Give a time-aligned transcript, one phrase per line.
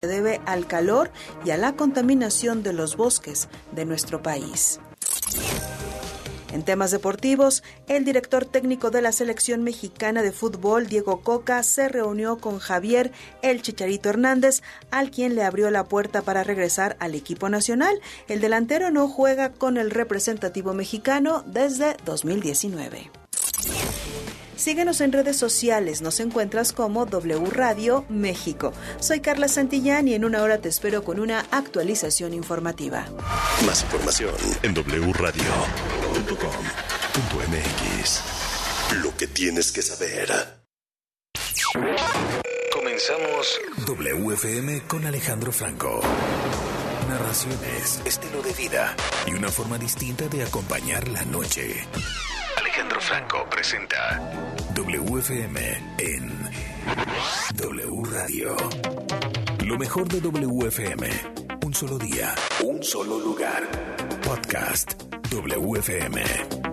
[0.00, 1.10] se debe al calor
[1.44, 4.78] y a la contaminación de los bosques de nuestro país.
[6.52, 11.88] En temas deportivos, el director técnico de la selección mexicana de fútbol, Diego Coca, se
[11.88, 13.10] reunió con Javier
[13.42, 18.00] El Chicharito Hernández, al quien le abrió la puerta para regresar al equipo nacional.
[18.28, 23.10] El delantero no juega con el representativo mexicano desde 2019.
[24.58, 28.72] Síguenos en redes sociales, nos encuentras como W Radio México.
[28.98, 33.06] Soy Carla Santillán y en una hora te espero con una actualización informativa.
[33.64, 35.42] Más información en wradio.com.mx.
[39.00, 40.28] Lo que tienes que saber.
[42.72, 46.00] Comenzamos WFM con Alejandro Franco.
[47.08, 51.86] Narraciones, estilo de vida y una forma distinta de acompañar la noche.
[52.78, 54.32] Alejandro Franco presenta
[54.76, 55.58] WFM
[55.98, 56.48] en
[57.56, 58.56] W Radio.
[59.64, 61.08] Lo mejor de WFM.
[61.66, 62.32] Un solo día,
[62.62, 63.68] un solo lugar.
[64.22, 64.92] Podcast
[65.32, 66.67] WFM.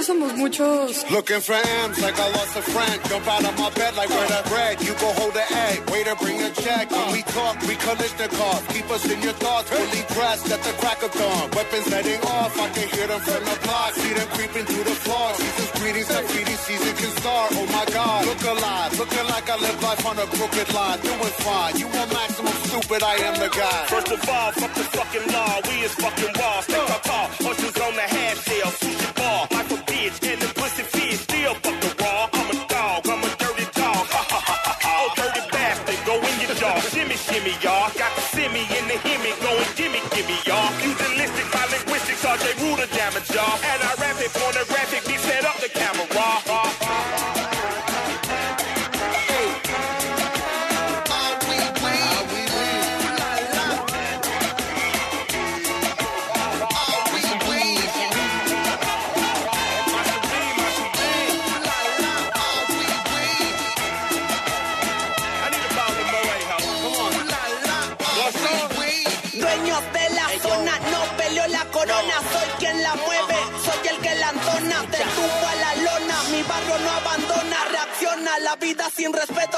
[0.00, 1.10] No somos muchos.
[1.10, 3.00] Looking for M's like I lost a friend.
[3.08, 4.80] Jump out of my bed like where that bread.
[4.80, 5.78] You go hold the egg.
[5.90, 6.90] Waiter, bring a check.
[6.90, 8.60] When we talk, we Kalishnikov.
[8.72, 9.68] Keep us in your thoughts.
[9.68, 11.50] Fully dressed at the crack of dawn.
[11.52, 12.56] Weapons heading off.
[12.58, 13.92] I can hear them from the block.
[13.94, 15.34] See them creeping through the floor.
[15.34, 16.08] Season's greetings.
[16.08, 17.48] That feeding season can start.
[17.52, 18.24] Oh my God.
[18.26, 18.98] Look alive.
[18.98, 20.98] Looking like I live life on a crooked line.
[21.00, 21.76] Doing fine.
[21.76, 23.02] You want maximum stupid.
[23.02, 23.80] I am the guy.
[23.92, 25.60] First of all, fuck the fucking law.
[25.68, 26.60] We is fucking raw.
[26.60, 27.26] Stick our paw.
[27.50, 28.99] Ushers on the half shell.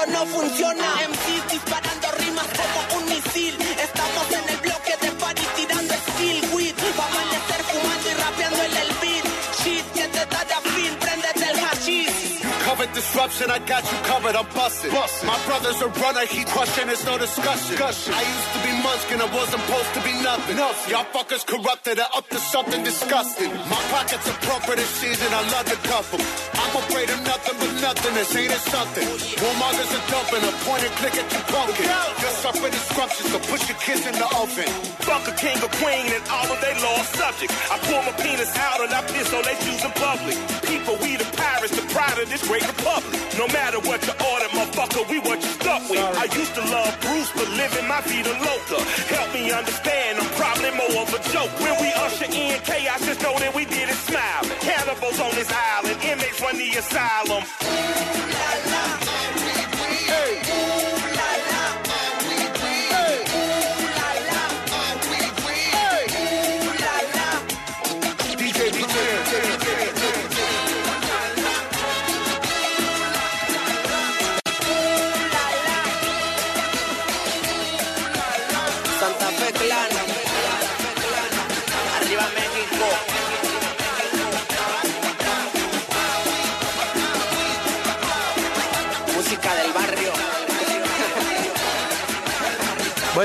[0.07, 0.83] No funciona.
[1.07, 1.82] MCs disparando rimas
[12.93, 14.91] disruption, I got you covered, I'm busted.
[14.93, 17.75] My brother's a runner, he crushing, it's no discussion.
[17.77, 20.57] I used to be Munchkin, I wasn't supposed to be nothing.
[20.57, 23.49] Y'all fuckers corrupted, I up to something disgusting.
[23.49, 23.69] Mm-hmm.
[23.69, 26.21] My pockets are plumper this season, I love to cuff 'em.
[26.61, 29.07] I'm afraid of nothing but nothing, this ain't it something.
[29.07, 31.87] Oh, Warmongers are dumping, a point and click at you pumpkin.
[32.21, 34.69] You're suffering disruption, so push your kids in the oven.
[35.07, 37.52] Fuck a king or queen and all of they lost subjects.
[37.71, 40.37] I pull my penis out and I piss on they shoes in public.
[40.67, 43.19] People, we the pirates, the pride of this great republic.
[43.37, 45.99] No matter what you order, motherfucker, we what you stuck with.
[45.99, 48.79] I used to love Bruce, but living my vida loca.
[49.13, 51.51] Help me understand, I'm probably more of a joke.
[51.59, 54.43] When we usher in chaos, just know that we did it smile.
[54.59, 58.32] Cannibals on this island, inmates run the asylum.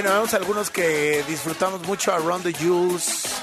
[0.00, 3.34] Bueno, vemos algunos que disfrutamos mucho a Ron the Jules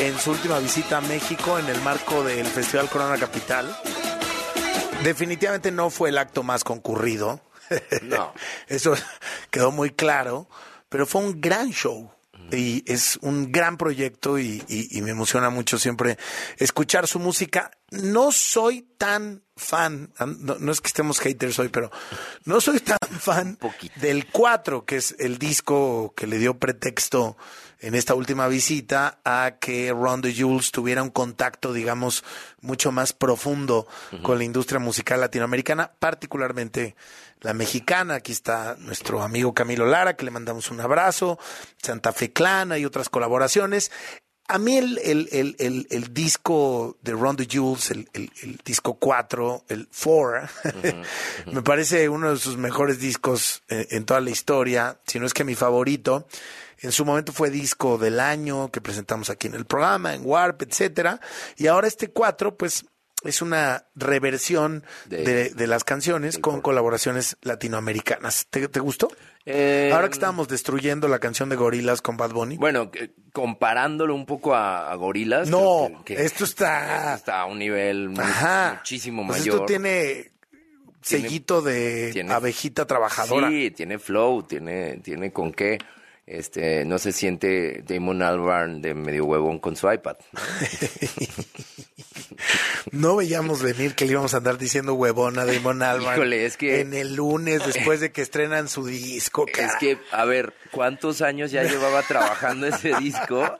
[0.00, 3.72] en su última visita a México en el marco del Festival Corona Capital.
[5.04, 7.40] Definitivamente no fue el acto más concurrido.
[8.02, 8.34] No.
[8.66, 8.94] Eso
[9.50, 10.48] quedó muy claro,
[10.88, 12.10] pero fue un gran show.
[12.52, 16.18] Y es un gran proyecto y, y- y me emociona mucho siempre
[16.58, 17.70] escuchar su música.
[17.90, 21.90] No soy tan fan, no, no es que estemos haters hoy, pero
[22.44, 23.58] no soy tan fan
[23.96, 27.36] del 4, que es el disco que le dio pretexto
[27.80, 32.24] en esta última visita a que Ron the Jules tuviera un contacto, digamos,
[32.60, 33.86] mucho más profundo
[34.22, 36.94] con la industria musical latinoamericana, particularmente
[37.40, 38.14] la mexicana.
[38.14, 41.38] Aquí está nuestro amigo Camilo Lara, que le mandamos un abrazo,
[41.82, 43.90] Santa Fe Clan, hay otras colaboraciones.
[44.48, 48.94] A mí el, el, el, el, disco de Ron the Jules, el, el, el disco
[48.94, 50.48] 4, el 4,
[51.52, 55.34] me parece uno de sus mejores discos eh, en toda la historia, si no es
[55.34, 56.26] que mi favorito.
[56.80, 60.62] En su momento fue disco del año que presentamos aquí en el programa, en Warp,
[60.62, 61.20] etcétera.
[61.56, 62.86] Y ahora este 4, pues
[63.24, 68.46] es una reversión De- de, de las canciones con colaboraciones latinoamericanas.
[68.50, 69.08] ¿Te, te gustó?
[69.46, 72.56] Eh, Ahora que estábamos destruyendo la canción de Gorilas con Bad Bunny.
[72.56, 72.90] Bueno,
[73.32, 75.48] comparándolo un poco a, a Gorilas.
[75.48, 78.74] No, creo que- que esto está- está a un nivel mu- Ajá.
[78.78, 79.54] muchísimo Pues mayor.
[79.54, 80.30] esto tiene
[81.02, 83.48] Tiene- sellito de tiene- abejita trabajadora.
[83.48, 85.78] Sí, tiene flow, tiene, tiene con qué.
[86.32, 90.16] Este, no se siente Damon Albarn de medio huevón con su iPad.
[92.92, 93.16] ¿no?
[93.16, 96.14] Veíamos venir que le íbamos a andar diciendo huevona de Damon Albarn.
[96.16, 99.44] Híjole, es que- En el lunes, después de que estrenan su disco.
[99.48, 103.58] Es que, a ver, ¿cuántos años ya llevaba trabajando ese disco?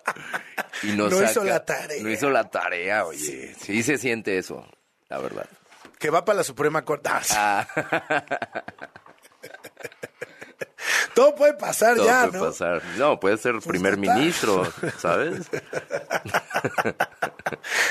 [0.85, 2.01] Y no, No hizo la tarea.
[2.03, 3.53] No hizo la tarea, oye.
[3.61, 4.65] Sí, se siente eso,
[5.09, 5.47] la verdad.
[5.99, 7.11] Que va para la Suprema Corte.
[7.13, 7.35] Ah, sí.
[7.37, 7.67] Ah,
[11.15, 12.45] Todo puede pasar todo ya, puede ¿no?
[12.51, 12.83] pasar.
[12.97, 14.17] No, puede ser primer total.
[14.17, 15.47] ministro, ¿sabes?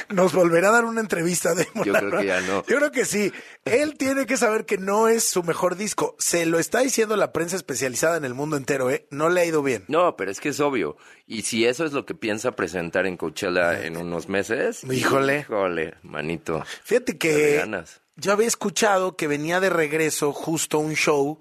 [0.09, 2.63] Nos volverá a dar una entrevista de Yo creo que ya no.
[2.65, 3.31] Yo creo que sí.
[3.65, 6.15] Él tiene que saber que no es su mejor disco.
[6.19, 9.07] Se lo está diciendo la prensa especializada en el mundo entero, ¿eh?
[9.11, 9.85] No le ha ido bien.
[9.87, 10.97] No, pero es que es obvio.
[11.27, 14.83] Y si eso es lo que piensa presentar en Coachella en unos meses.
[14.83, 15.41] Híjole.
[15.41, 16.63] Híjole, manito.
[16.83, 18.01] Fíjate que ganas.
[18.15, 21.39] yo había escuchado que venía de regreso justo un show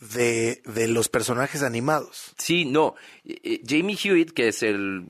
[0.00, 2.34] de, de los personajes animados.
[2.38, 2.94] Sí, no.
[3.24, 5.06] Eh, eh, Jamie Hewitt, que es el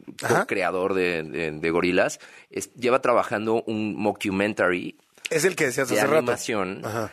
[0.47, 4.97] creador de, de, de Gorilas, es- lleva trabajando un mockumentary
[5.31, 6.19] Es el que decías de hace rato.
[6.19, 7.13] animación Ajá.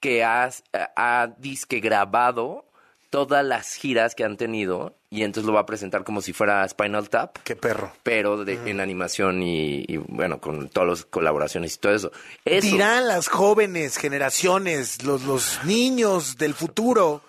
[0.00, 0.50] que ha,
[0.96, 2.66] ha disque grabado
[3.10, 6.66] todas las giras que han tenido y entonces lo va a presentar como si fuera
[6.66, 7.36] Spinal Tap.
[7.44, 7.92] Qué perro.
[8.02, 12.12] Pero de- en animación y, y, bueno, con todas las colaboraciones y todo eso.
[12.46, 12.66] Eso.
[12.66, 17.20] Dirán las jóvenes generaciones, los, los niños del futuro,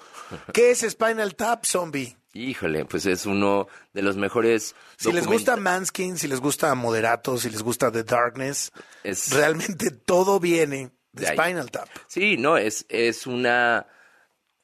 [0.54, 2.16] ¿qué es Spinal Tap, zombie?
[2.36, 4.76] Híjole, pues es uno de los mejores.
[4.98, 8.72] Si les gusta Manskin, si les gusta Moderato, si les gusta The Darkness,
[9.04, 11.28] Es- realmente todo viene de.
[11.28, 11.90] Spinal Tap.
[12.08, 13.86] Sí, no, es, es una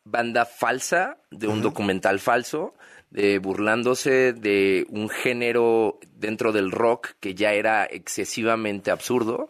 [0.03, 2.73] banda falsa, de un documental falso,
[3.11, 9.47] de burlándose de un género dentro del rock que ya era excesivamente absurdo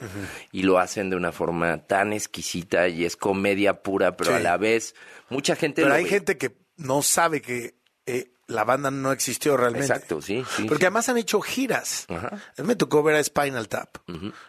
[0.51, 4.37] y lo hacen de una forma tan exquisita y es comedia pura, pero Sí.
[4.37, 4.95] a la vez
[5.29, 7.75] mucha gente Pero hay ve- gente que no sabe que
[8.05, 9.85] eh, la banda no existió realmente.
[9.87, 10.85] Exacto, sí, sí, Porque sí.
[10.85, 12.05] además han hecho giras.
[12.09, 12.41] Ajá.
[12.63, 13.97] Me tocó ver a Spinal Tap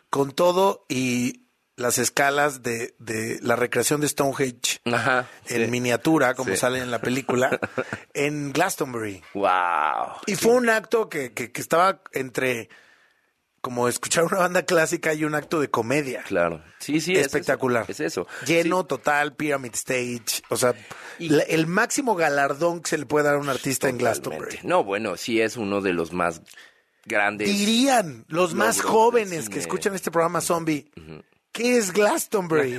[0.09, 1.49] con todo y
[1.81, 5.71] las escalas de, de la recreación de Stonehenge Ajá, en sí.
[5.71, 6.56] miniatura, como Sí.
[6.59, 7.59] sale en la película,
[8.15, 9.23] en Glastonbury.
[9.35, 9.49] Wow.
[10.27, 12.69] Y fue un acto que, que, que estaba entre
[13.62, 16.23] como escuchar una banda clásica y un acto de comedia.
[16.23, 16.62] Claro.
[16.79, 17.85] Sí, sí, es eso, Espectacular.
[17.88, 18.26] Es eso.
[18.47, 18.87] Lleno, Sí.
[18.88, 20.43] total, Pyramid Stage.
[20.49, 20.75] O sea,
[21.19, 23.99] Y- la- el máximo galardón que se le puede dar a un artista en.
[23.99, 24.61] Glastonbury.
[24.62, 26.40] No, bueno, sí es uno de los más
[27.04, 27.49] grandes.
[27.49, 30.90] Dirían los más jóvenes que escuchan este programa zombie,
[31.52, 32.76] ¿qué es Glastonbury?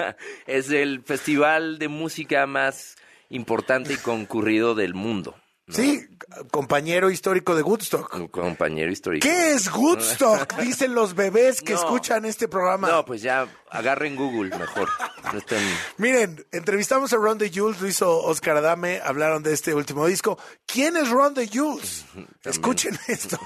[0.46, 2.96] es el festival de música más
[3.30, 5.34] importante y concurrido del mundo.
[5.68, 6.06] sí,
[6.50, 8.14] compañero histórico de Woodstock.
[8.14, 9.26] Un compañero histórico.
[9.26, 10.56] ¿Qué es Woodstock?
[10.60, 11.78] Dicen los bebés que No.
[11.78, 12.88] escuchan este programa.
[12.88, 14.88] No, pues ya agarren Google mejor.
[15.32, 15.64] No estén-
[15.96, 20.38] Miren, entrevistamos a Ron de Jules, lo hizo Oscar Adame, hablaron de este último disco.
[20.66, 22.04] ¿Quién es Ron de Jules?
[22.44, 23.38] Escuchen esto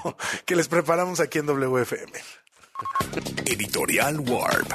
[0.45, 2.11] que les preparamos aquí en WFM.
[3.45, 4.69] Editorial Warp.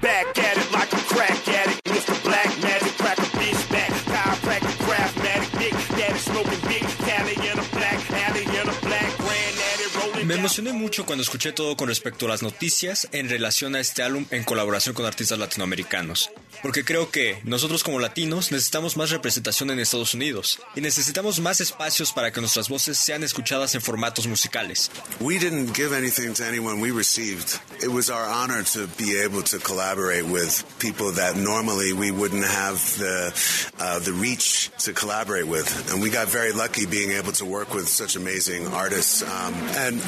[0.00, 1.84] Back at it like a crack addict.
[1.84, 2.24] Mr.
[2.24, 3.90] Black Magic, crack a bitch back.
[4.08, 9.86] Chiropractic, craftmatic, big daddy smoking big Cali in a black alley in a black granddaddy
[9.96, 13.80] rolling Me emocioné mucho cuando escuché todo con respecto a las noticias en relación a
[13.80, 16.30] este álbum en colaboración con artistas latinoamericanos.
[16.64, 21.60] Porque creo que nosotros como latinos necesitamos más representación en Estados Unidos y necesitamos más
[21.60, 24.90] espacios para que nuestras voces sean escuchadas en formatos musicales.
[25.20, 27.60] We didn't give anything to anyone we received.
[27.82, 32.46] It was our honor to be able to collaborate with people that normally we wouldn't
[32.46, 33.34] have the
[33.78, 37.74] uh, the reach to collaborate with, and we got very lucky being able to work
[37.74, 39.22] with such amazing artists.
[39.22, 40.00] Um, and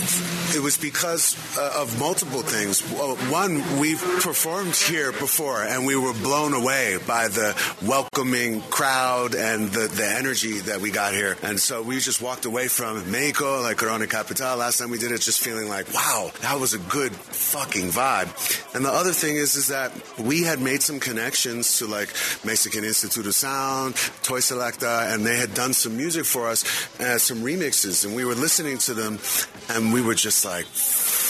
[0.56, 2.80] it was because uh, of multiple things.
[3.28, 9.70] One, we've performed here before, and we were blown away by the welcoming crowd and
[9.70, 11.36] the, the energy that we got here.
[11.42, 14.56] And so we just walked away from Mexico, like Corona Capital.
[14.56, 18.28] Last time we did it, just feeling like, wow, that was a good fucking vibe.
[18.74, 22.08] And the other thing is, is that we had made some connections to like
[22.44, 26.64] Mexican Institute of Sound, Toy Selecta, and they had done some music for us,
[27.00, 29.18] uh, some remixes, and we were listening to them,
[29.68, 30.66] and we were just like,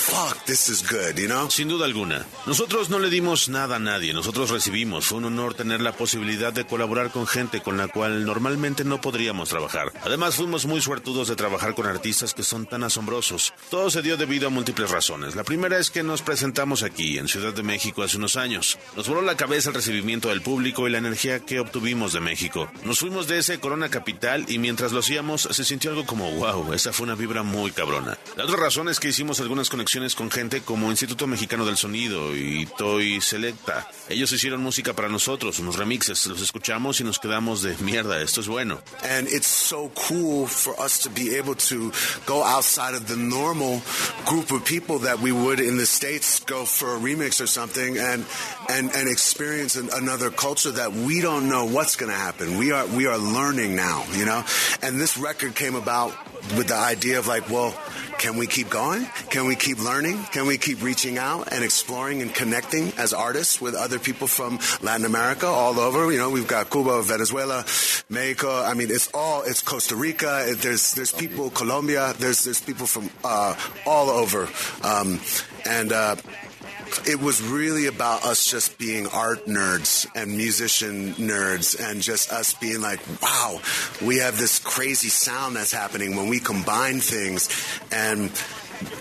[0.06, 1.50] fuck, this is good, you know?
[1.50, 2.24] Sin duda alguna.
[2.46, 5.06] Nosotros no le dimos nada a nadie, nosotros recibimos.
[5.06, 9.00] Fue un honor tener la posibilidad de colaborar con gente con la cual normalmente no
[9.00, 9.92] podríamos trabajar.
[10.04, 13.52] Además, fuimos muy suertudos de trabajar con artistas que son tan asombrosos.
[13.68, 15.34] Todo se dio debido a múltiples razones.
[15.34, 18.78] La primera es que nos presentamos aquí, en Ciudad de México, hace unos años.
[18.94, 22.70] Nos voló la cabeza el recibimiento del público y la energía que obtuvimos de México.
[22.84, 26.72] Nos fuimos de ese Corona Capital y mientras lo hacíamos se sintió algo como wow,
[26.72, 28.16] esa fue una vibra muy cabrona.
[28.36, 32.36] La otra razón es que hicimos algunas conexiones con gente como Instituto Mexicano del Sonido
[32.36, 33.88] y Toy Selecta.
[34.10, 38.42] Ellos hicieron música para nosotros, unos remixes, los escuchamos y nos quedamos de mierda, esto
[38.42, 38.82] es bueno.
[39.02, 41.90] And it's so cool for us to be able to
[42.26, 43.80] go outside of the normal
[44.26, 47.96] group of people that we would in the States go for a remix or something
[47.96, 48.26] and
[48.68, 52.58] and, and experience an, another culture that we don't know what's going to happen.
[52.58, 54.44] We are we are learning now, you know?
[54.82, 56.12] And this record came about
[56.56, 57.74] with the idea of like, well,
[58.18, 59.04] can we keep going?
[59.30, 60.22] Can we keep learning?
[60.32, 64.58] Can we keep reaching out and exploring and connecting as artists with other people from
[64.82, 66.10] Latin America all over?
[66.10, 67.64] You know, we've got Cuba, Venezuela,
[68.08, 68.62] Mexico.
[68.62, 70.54] I mean, it's all, it's Costa Rica.
[70.56, 72.14] There's, there's people, Colombia.
[72.18, 74.48] There's, there's people from, uh, all over.
[74.82, 75.20] Um,
[75.66, 76.16] and, uh,
[77.06, 82.54] it was really about us just being art nerds and musician nerds and just us
[82.54, 83.60] being like, wow,
[84.04, 87.48] we have this crazy sound that's happening when we combine things.
[87.92, 88.30] And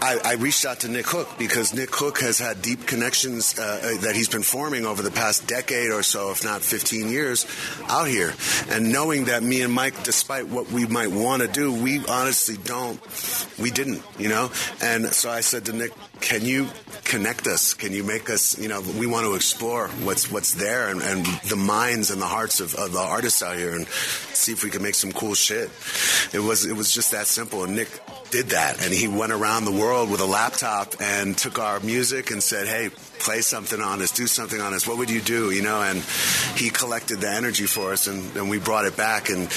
[0.02, 3.98] I, I, reached out to Nick Hook because Nick Hook has had deep connections uh,
[4.02, 7.46] that he's been forming over the past decade or so, if not 15 years,
[7.88, 8.34] out here.
[8.70, 12.58] And knowing that me and Mike, despite what we might want to do, we honestly
[12.58, 13.00] don't.
[13.60, 14.52] We didn't, you know?
[14.82, 15.92] And so I said to Nick,
[16.22, 16.68] can you
[17.04, 17.74] connect us?
[17.74, 21.26] Can you make us, you know, we want to explore what's what's there and, and
[21.48, 24.70] the minds and the hearts of, of the artists out here and see if we
[24.70, 25.70] can make some cool shit.
[26.34, 27.64] It was it was just that simple.
[27.64, 27.90] And Nick
[28.32, 32.32] did that and he went around the world with a laptop and took our music
[32.32, 32.90] and said, "Hey,
[33.20, 34.88] play something on us, do something on us.
[34.88, 36.04] What would you do?" You know, and
[36.56, 39.50] he collected the energy for us and, and we brought it back and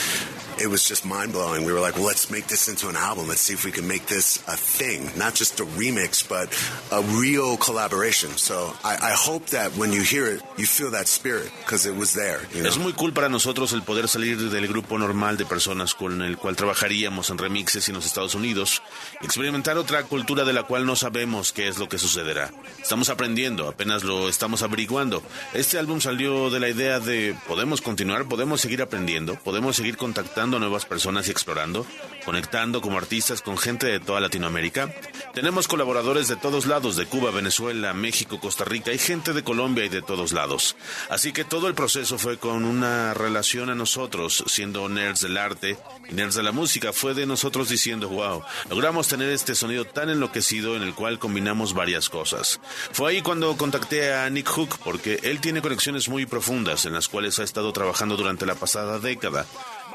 [0.60, 1.64] it was just mind blowing.
[1.64, 3.28] We were like, well, let's make this into an album.
[3.28, 6.48] Let's see if we can make this a thing, not just a remix, but
[6.90, 8.30] a real collaboration.
[8.36, 11.94] So I, I hope that when you hear it, you feel that spirit because it
[11.94, 12.40] was there.
[12.52, 12.68] You know?
[12.68, 16.36] Es muy cool para nosotros el poder salir del grupo normal de personas con el
[16.36, 18.82] cual trabajaríamos en remixes en los Estados Unidos
[19.22, 22.50] experimentar otra cultura de la cual no sabemos qué es lo que sucederá.
[22.80, 25.22] Estamos aprendiendo, apenas lo estamos averiguando.
[25.54, 30.47] Este álbum salió de la idea de podemos continuar, podemos seguir aprendiendo, podemos seguir contactando
[30.50, 31.84] nuevas personas y explorando,
[32.24, 34.94] conectando como artistas con gente de toda Latinoamérica.
[35.34, 39.84] Tenemos colaboradores de todos lados, de Cuba, Venezuela, México, Costa Rica, y gente de Colombia
[39.84, 40.76] y de todos lados.
[41.10, 45.76] Así que todo el proceso fue con una relación a nosotros, siendo nerds del arte
[46.10, 46.92] nerds de la música.
[46.92, 51.74] Fue de nosotros diciendo, wow, logramos tener este sonido tan enloquecido en el cual combinamos
[51.74, 52.60] varias cosas.
[52.92, 57.08] Fue ahí cuando contacté a Nick Hook, porque él tiene conexiones muy profundas en las
[57.08, 59.46] cuales ha estado trabajando durante la pasada década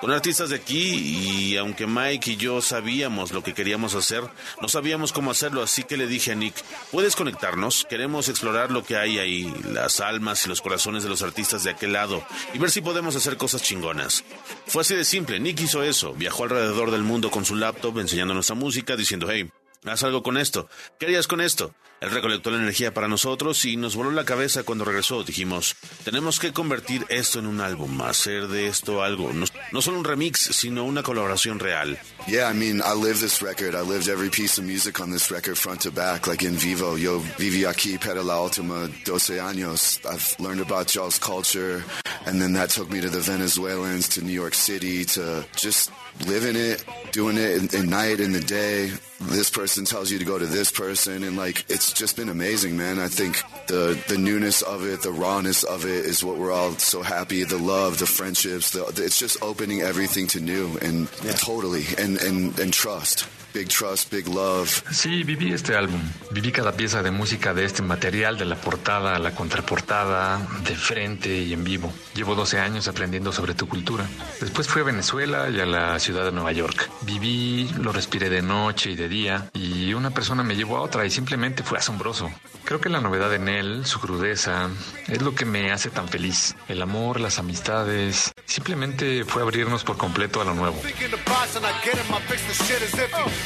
[0.03, 4.21] con artistas de aquí y aunque Mike y yo sabíamos lo que queríamos hacer,
[4.61, 6.55] no sabíamos cómo hacerlo, así que le dije a Nick,
[6.91, 7.87] ¿puedes conectarnos?
[7.89, 11.69] Queremos explorar lo que hay ahí, las almas y los corazones de los artistas de
[11.69, 12.21] aquel lado
[12.53, 14.25] y ver si podemos hacer cosas chingonas.
[14.67, 18.33] Fue así de simple, Nick hizo eso, viajó alrededor del mundo con su laptop enseñando
[18.33, 19.49] nuestra música, diciendo, hey,
[19.85, 20.67] haz algo con esto.
[20.99, 21.73] ¿Qué harías con esto?
[22.03, 25.23] Él recolectó la energía para nosotros y nos voló la cabeza cuando regresó.
[25.23, 29.31] Dijimos, tenemos que convertir esto en un álbum, hacer de esto algo.
[29.31, 31.97] No, no solo un remix, sino una colaboración real.
[32.25, 33.75] Yeah, I mean, I live this record.
[33.75, 36.95] I lived every piece of music on this record front to back, like in vivo.
[36.95, 39.99] Yo viví aquí para la última 12 años.
[40.09, 41.83] I've learned about y'all's culture,
[42.25, 45.91] and then that took me to the Venezuelans, to New York City, to just
[46.25, 48.91] living it, doing it in, night and the day.
[49.19, 52.77] This person tells you to go to this person, and like it's just been amazing,
[52.77, 52.99] man.
[52.99, 56.73] I think the the newness of it, the rawness of it, is what we're all
[56.73, 57.43] so happy.
[57.43, 62.57] The love, the friendships, the, it's just opening everything to new and totally and, and
[62.59, 63.27] and trust.
[63.53, 64.83] Big trust, big love.
[64.91, 66.01] Sí, viví este álbum.
[66.31, 70.75] Viví cada pieza de música de este material, de la portada a la contraportada, de
[70.75, 71.93] frente y en vivo.
[72.15, 74.07] Llevo 12 años aprendiendo sobre tu cultura.
[74.41, 76.89] Después fui a Venezuela y a la ciudad de Nueva York.
[77.01, 81.05] Viví, lo respiré de noche y de día, y una persona me llevó a otra
[81.05, 82.31] y simplemente fue asombroso.
[82.65, 84.69] Creo que la novedad en él, su crudeza,
[85.07, 86.55] es lo que me hace tan feliz.
[86.67, 90.81] El amor, las amistades, simplemente fue abrirnos por completo a lo nuevo.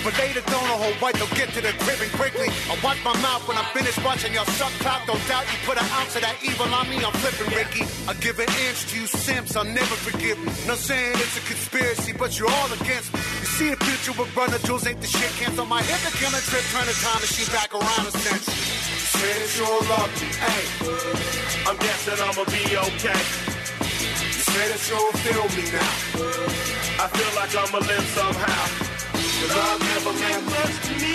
[0.04, 2.50] But later don't a whole white, they'll get to the crib and quickly.
[2.70, 5.06] I wipe my mouth when I'm finished watching y'all suck cock.
[5.08, 7.84] Don't doubt you put an ounce of that evil on me, I'm flipping Ricky.
[8.08, 10.52] I give an inch to you simps, I'll never forgive you.
[10.68, 13.20] Not saying it's a conspiracy, but you're all against me.
[13.20, 15.32] You see a picture with Brother Jules ain't the shit.
[15.42, 18.48] Cancel my hit the killing trip, turn the time machine back around a sense.
[19.18, 20.64] Say that you'll love hey.
[21.66, 22.64] I'm guessing I'ma be
[22.94, 23.22] okay.
[23.82, 25.94] You say that you'll feel me now.
[27.00, 28.97] I feel like I'ma live somehow.
[29.46, 31.14] Love never meant much to me.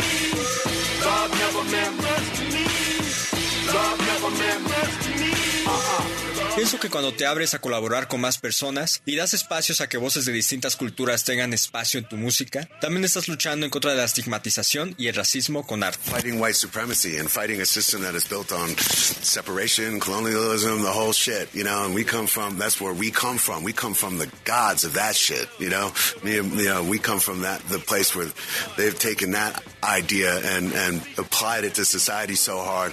[1.05, 2.67] Love never meant much to me.
[3.75, 5.33] Love never meant much to me.
[5.67, 6.22] Uh-uh.
[6.55, 9.97] Pienso que cuando te abres a colaborar con más personas y das espacios a que
[9.97, 13.97] voces de distintas culturas tengan espacio en tu música, también estás luchando en contra de
[13.97, 16.11] la estigmatización y el racismo con arte.
[16.11, 21.15] Fighting white supremacy and fighting a system that is built on separation, colonialism, the whole
[21.15, 23.65] shit, you know, and we come from, that's where we come from.
[23.65, 25.91] We come from the gods of that shit, you know.
[26.23, 28.29] You know, we come from that, the place where
[28.77, 32.93] they've taken that idea and, and applied it to society so hard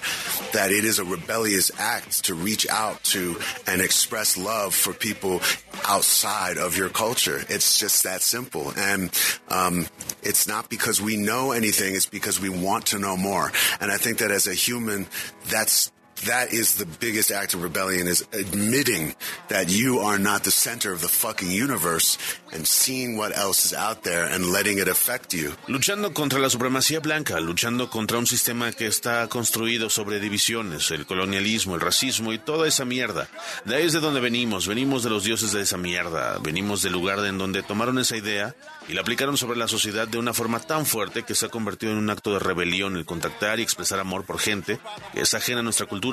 [0.53, 3.35] that it is a rebellious act to reach out to
[3.67, 5.41] and express love for people
[5.87, 7.41] outside of your culture.
[7.49, 8.73] It's just that simple.
[8.77, 9.11] And
[9.49, 9.87] um,
[10.23, 13.51] it's not because we know anything, it's because we want to know more.
[13.79, 15.07] And I think that as a human,
[15.49, 15.91] that's
[16.25, 19.15] that is the biggest act of rebellion is admitting
[19.47, 22.17] that you are not the center of the fucking universe
[22.51, 25.53] and seeing what else is out there and letting it affect you.
[25.67, 31.05] Luchando contra la supremacía blanca, luchando contra un sistema que está construido sobre divisiones, el
[31.05, 33.27] colonialismo, el racismo y toda esa mierda.
[33.65, 36.93] De ahí es de donde venimos, venimos de los dioses de esa mierda, venimos del
[36.93, 38.55] lugar en donde tomaron esa idea
[38.87, 41.91] y la aplicaron sobre la sociedad de una forma tan fuerte que se ha convertido
[41.91, 44.79] en un acto de rebelión el contactar y expresar amor por gente
[45.13, 46.08] que es ajena a nuestra cultura.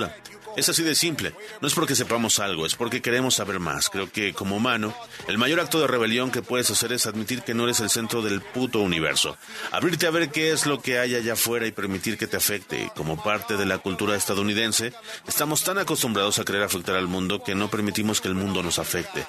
[0.57, 1.35] Es así de simple.
[1.61, 3.91] No es porque sepamos algo, es porque queremos saber más.
[3.91, 4.95] Creo que como humano,
[5.29, 8.23] el mayor acto de rebelión que puedes hacer es admitir que no eres el centro
[8.23, 9.37] del puto universo.
[9.71, 12.91] Abrirte a ver qué es lo que hay allá afuera y permitir que te afecte.
[12.97, 14.95] Como parte de la cultura estadounidense,
[15.29, 18.79] estamos tan acostumbrados a querer afectar al mundo que no permitimos que el mundo nos
[18.79, 19.27] afecte.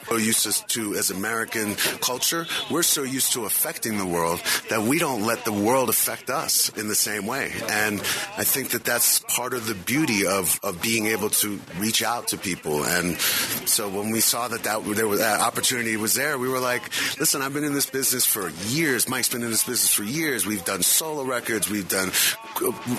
[7.70, 8.02] And
[8.38, 12.30] I think that that's part of the beauty of, of being able to reach out
[12.30, 12.84] to people.
[12.84, 16.60] And so when we saw that that, there was, that opportunity was there, we were
[16.60, 16.84] like,
[17.20, 19.08] listen, I've been in this business for years.
[19.08, 20.46] Mike's been in this business for years.
[20.46, 21.70] We've done solo records.
[21.70, 22.12] We've done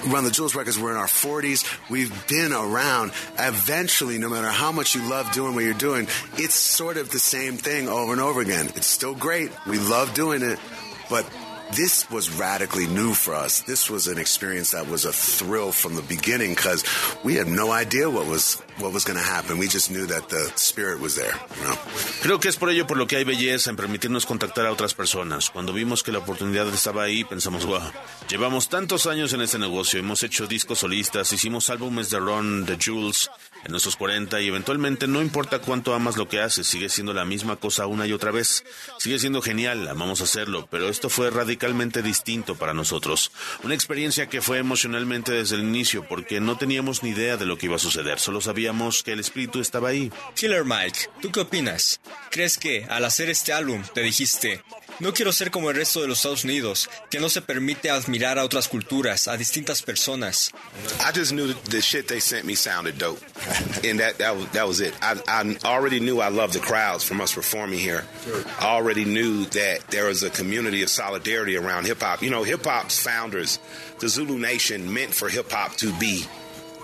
[0.08, 0.78] Run the Jewels records.
[0.78, 1.64] We're in our 40s.
[1.90, 3.12] We've been around.
[3.38, 7.18] Eventually, no matter how much you love doing what you're doing, it's sort of the
[7.18, 8.66] same thing over and over again.
[8.76, 9.50] It's still great.
[9.66, 10.58] We love doing it,
[11.10, 11.28] but
[11.72, 13.62] this was radically new for us.
[13.62, 16.84] This was an experience that was a thrill from the beginning because
[17.22, 19.58] we had no idea what was what was going to happen.
[19.58, 21.34] We just knew that the spirit was there.
[21.58, 21.76] You know?
[22.22, 24.94] Creo que es por ello por lo que hay belleza en permitirnos contactar a otras
[24.94, 25.50] personas.
[25.50, 27.80] Cuando vimos que la oportunidad estaba ahí, pensamos, wow,
[28.28, 32.78] llevamos tantos años en este negocio, hemos hecho discos solistas, hicimos álbumes de Ron, de
[32.80, 33.30] Jules
[33.68, 37.26] en nuestros 40 y eventualmente no importa cuánto amas lo que haces, sigue siendo la
[37.26, 38.64] misma cosa una y otra vez.
[38.98, 43.30] Sigue siendo genial, amamos hacerlo, pero esto fue radicalmente distinto para nosotros.
[43.62, 47.58] Una experiencia que fue emocionalmente desde el inicio porque no teníamos ni idea de lo
[47.58, 50.10] que iba a suceder, solo sabíamos que el espíritu estaba ahí.
[50.34, 52.00] Killer Mike, ¿tú qué opinas?
[52.30, 54.62] ¿Crees que al hacer este álbum te dijiste,
[55.00, 58.38] no quiero ser como el resto de los Estados Unidos, que no se permite admirar
[58.38, 60.52] a otras culturas, a distintas personas?
[61.00, 63.20] I just knew the shit they sent me sounded dope.
[63.84, 64.94] And that, that, was, that was it.
[65.00, 68.04] I, I already knew I loved the crowds from us performing here.
[68.60, 72.22] I already knew that there was a community of solidarity around hip hop.
[72.22, 73.58] You know, hip hop's founders,
[74.00, 76.24] the Zulu Nation, meant for hip hop to be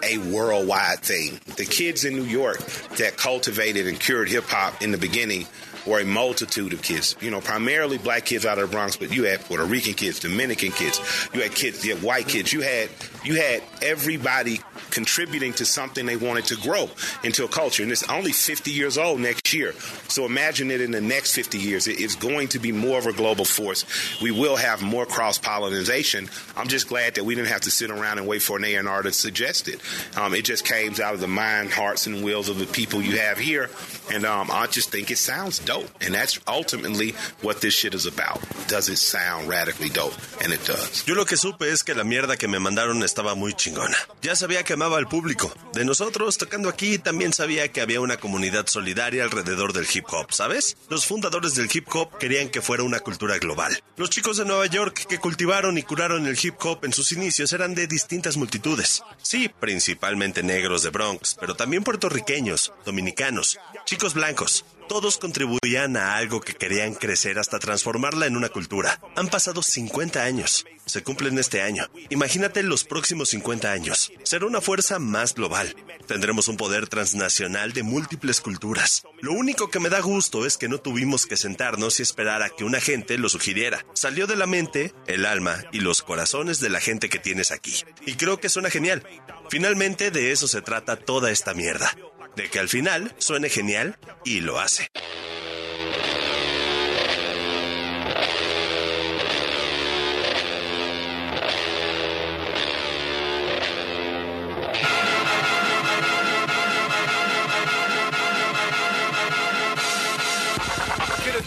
[0.02, 1.40] a worldwide thing.
[1.56, 2.58] The kids in New York
[2.98, 5.46] that cultivated and cured hip hop in the beginning
[5.86, 7.16] were a multitude of kids.
[7.20, 10.20] You know, primarily black kids out of the Bronx, but you had Puerto Rican kids,
[10.20, 11.00] Dominican kids,
[11.32, 12.88] you had kids, you had white kids, you had
[13.24, 14.60] you had everybody
[14.90, 16.88] contributing to something they wanted to grow
[17.24, 17.82] into a culture.
[17.82, 19.72] And it's only 50 years old next year.
[20.08, 21.88] So imagine it in the next 50 years.
[21.88, 23.84] It's going to be more of a global force.
[24.22, 26.28] We will have more cross pollination.
[26.56, 29.02] I'm just glad that we didn't have to sit around and wait for an A&R
[29.02, 29.80] to suggest it.
[30.16, 33.18] Um, it just came out of the mind, hearts, and wills of the people you
[33.18, 33.70] have here
[34.12, 35.88] And um, I just think it sounds dope.
[36.02, 38.40] And that's ultimately what this shit is about.
[38.68, 40.14] Does it sound radically dope?
[40.42, 41.06] And it does.
[41.06, 43.96] Yo lo que supe es que la mierda que me mandaron estaba muy chingona.
[44.22, 45.54] Ya sabía que amaba al público.
[45.72, 50.32] De nosotros, tocando aquí, también sabía que había una comunidad solidaria alrededor del hip hop,
[50.32, 50.76] ¿sabes?
[50.88, 53.80] Los fundadores del hip hop querían que fuera una cultura global.
[53.96, 57.52] Los chicos de Nueva York que cultivaron y curaron el hip hop en sus inicios
[57.52, 59.04] eran de distintas multitudes.
[59.22, 64.64] Sí, principalmente negros de Bronx, pero también puertorriqueños, dominicanos, chicos blancos.
[64.88, 69.00] Todos contribuían a algo que querían crecer hasta transformarla en una cultura.
[69.16, 70.66] Han pasado 50 años.
[70.84, 71.88] Se cumplen este año.
[72.10, 74.12] Imagínate los próximos 50 años.
[74.24, 75.74] Será una fuerza más global.
[76.06, 79.04] Tendremos un poder transnacional de múltiples culturas.
[79.20, 82.50] Lo único que me da gusto es que no tuvimos que sentarnos y esperar a
[82.50, 83.86] que una gente lo sugiriera.
[83.94, 87.74] Salió de la mente, el alma y los corazones de la gente que tienes aquí.
[88.04, 89.02] Y creo que suena genial.
[89.48, 91.96] Finalmente de eso se trata toda esta mierda
[92.36, 94.88] de que al final suene genial y lo hace.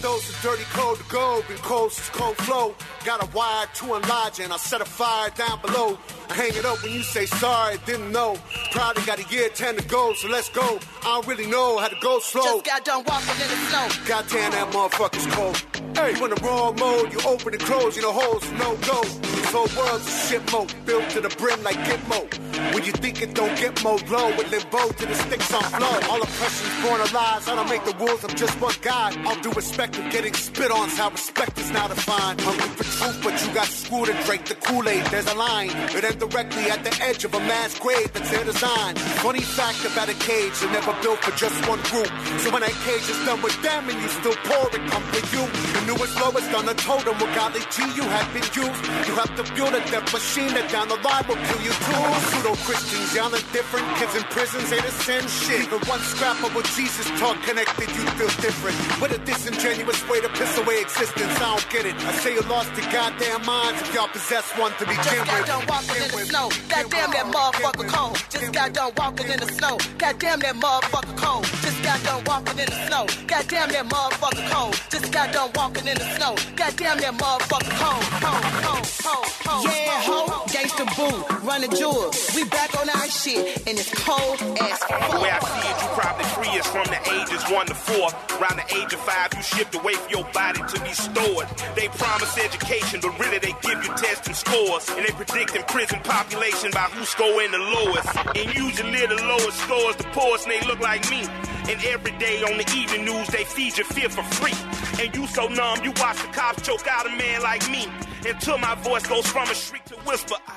[0.02, 2.76] Dose of dirty cold to go, been cold since cold flow.
[3.04, 5.98] Got a wire to enlarge and I set a fire down below.
[6.38, 8.38] Hang it up when you say sorry, didn't know.
[8.72, 10.78] Probably got a year, ten to go, so let's go.
[11.02, 12.44] I don't really know how to go slow.
[12.44, 13.88] Just got done walking in the snow.
[14.06, 15.66] Goddamn, that motherfucker's cold.
[15.98, 19.02] Hey, you in the wrong mode, you open and close, you know, holes, no go.
[19.02, 22.30] This whole world's a shit mode, built to the brim like Gitmo.
[22.74, 26.00] When you think it don't get more low, with limbo to the sticks on flow.
[26.10, 29.16] All oppression's born of lies, I don't make the rules, I'm just one guy.
[29.26, 32.42] All due respect of getting spit on, how respect is now defined.
[32.42, 35.72] Hungry for truth, but you got screwed and drank the Kool-Aid, there's a line.
[35.96, 38.96] It ends directly at the edge of a mass grave that's their design.
[39.24, 42.12] Funny fact about a cage, they're never built for just one group.
[42.42, 45.24] So when that cage is done with them and you still pour it, come for
[45.34, 45.44] you.
[45.48, 48.82] The newest, lowest on the totem, with golly G you have been used.
[49.08, 52.04] You have to build a death machine that down the line will kill you too.
[52.28, 55.68] Pseudo Christians yelling different, kids in prisons ain't the same shit.
[55.68, 58.78] Even one scrap of what Jesus taught connected, you feel different.
[59.02, 61.96] What a disingenuous way to piss away existence, I don't get it.
[62.06, 65.46] I say you lost your goddamn minds if y'all possess one to begin Just got
[65.48, 66.50] done walking in the snow.
[66.70, 68.16] Goddamn that motherfucker cold.
[68.30, 69.78] Just got done walking in the snow.
[69.98, 71.46] Goddamn that motherfucker cold.
[71.62, 73.06] Just got done walking in the snow.
[73.28, 74.74] Goddamn that motherfucker cold.
[74.90, 76.36] Just got done walking in the snow.
[76.56, 78.04] Goddamn that motherfucker cold.
[78.24, 79.66] Cold, cold, cold, cold.
[79.66, 82.32] Yeah, ho, gangsta boo, running jewels.
[82.36, 85.90] We back on our shit, and it's cold as The way I see it, you
[85.98, 88.10] probably free is from the ages one to four.
[88.38, 91.48] Around the age of five, you shipped away for your body to be stored.
[91.76, 94.90] They promise education, but really they give you tests and scores.
[94.90, 98.10] And they predict predicting prison population by who's scoring the lowest.
[98.36, 101.26] And usually the lowest scores the poorest, and they look like me.
[101.70, 104.56] And every day on the evening news, they feed you fear for free.
[105.04, 107.88] And you so numb, you watch the cops choke out a man like me.
[108.28, 110.36] Until my voice goes from a shriek to whisper.
[110.48, 110.57] I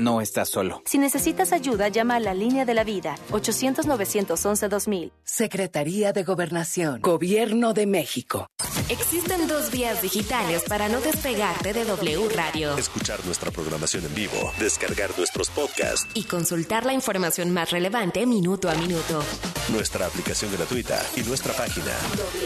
[0.00, 0.82] No estás solo.
[0.86, 5.12] Si necesitas ayuda, llama a la línea de la vida 800-911-2000.
[5.24, 7.02] Secretaría de Gobernación.
[7.02, 8.46] Gobierno de México.
[8.88, 14.50] Existen dos vías digitales para no despegarte de W Radio Escuchar nuestra programación en vivo,
[14.58, 19.22] descargar nuestros podcasts, y consultar la información más relevante minuto a minuto.
[19.68, 21.92] nuestra aplicación gratuita y nuestra página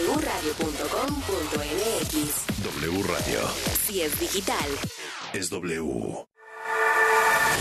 [0.09, 1.05] wradio.com.mx
[2.65, 3.41] W Radio.
[3.87, 4.67] Si es digital.
[5.33, 6.27] Es W.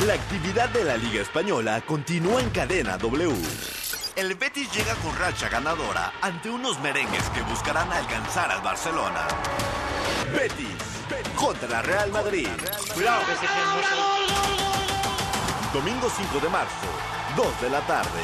[0.01, 3.32] La actividad de la Liga Española continúa en cadena W.
[4.17, 9.27] el Betis llega con racha ganadora ante unos merengues que buscarán alcanzar al Barcelona.
[10.34, 10.75] Betis
[11.36, 12.49] contra Real Madrid.
[15.73, 16.88] Domingo 5 de marzo,
[17.38, 18.23] 2 de la tarde.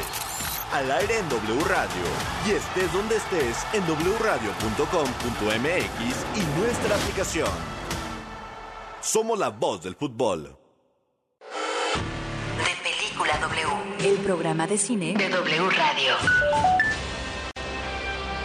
[0.72, 2.02] Al aire en W Radio.
[2.46, 3.84] Y estés donde estés en
[4.18, 4.76] wradio.com.mx
[6.36, 7.48] y nuestra aplicación.
[9.00, 10.59] Somos la voz del fútbol.
[13.40, 13.66] W,
[14.04, 16.89] el programa de cine de W Radio.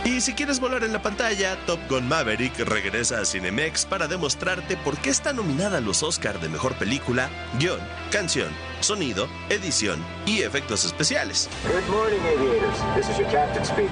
[0.06, 4.78] Y si quieres volar en la pantalla, Top Gun Maverick regresa a Cinemex para demostrarte
[4.78, 7.80] por qué está nominada a los Oscar de Mejor Película, Guión,
[8.12, 8.50] Canción,
[8.82, 11.50] Sonido, Edición y Efectos Especiales.
[11.64, 12.78] Good morning, aviators.
[12.96, 13.90] This is your captain speaking.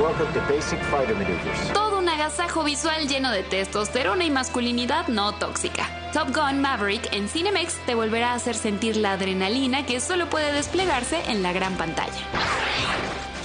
[0.00, 1.72] Welcome to Basic Fighter Maneuvers.
[1.74, 5.86] Todo un agasajo visual lleno de testosterona y masculinidad no tóxica.
[6.14, 10.52] Top Gun Maverick en Cinemex te volverá a hacer sentir la adrenalina que solo puede
[10.54, 12.18] desplegarse en la gran pantalla.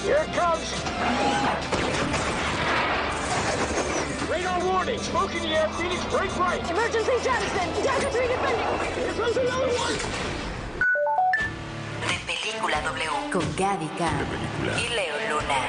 [0.05, 1.94] Here comes.
[4.75, 4.99] Warning.
[4.99, 5.69] Smoke in the air.
[5.77, 6.61] Phoenix, break right.
[6.69, 7.67] Emergency jettison.
[7.81, 8.71] Delta 3 defending.
[8.99, 9.95] Here comes another one.
[12.09, 14.27] De Película W con Gaby Khan
[14.77, 15.61] y Leo Luna.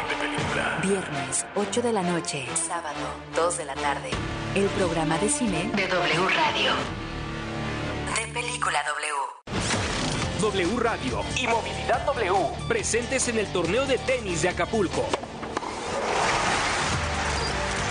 [0.83, 2.47] Viernes, 8 de la noche.
[2.57, 2.99] Sábado,
[3.37, 4.11] 2 de la tarde.
[4.57, 6.73] El programa de cine de W Radio.
[8.17, 9.15] De Película W.
[10.41, 12.35] W Radio y Movilidad W
[12.67, 15.07] presentes en el torneo de tenis de Acapulco.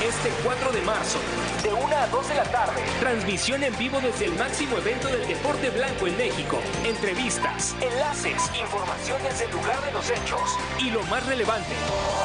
[0.05, 1.17] Este 4 de marzo,
[1.63, 5.27] de 1 a 2 de la tarde, transmisión en vivo desde el máximo evento del
[5.27, 6.59] deporte blanco en México.
[6.85, 10.41] Entrevistas, enlaces, informaciones del lugar de los hechos
[10.79, 11.73] y lo más relevante,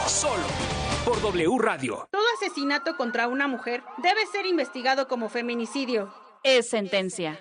[0.06, 0.44] solo
[1.06, 2.06] por W Radio.
[2.10, 6.12] Todo asesinato contra una mujer debe ser investigado como feminicidio.
[6.42, 7.40] Es sentencia.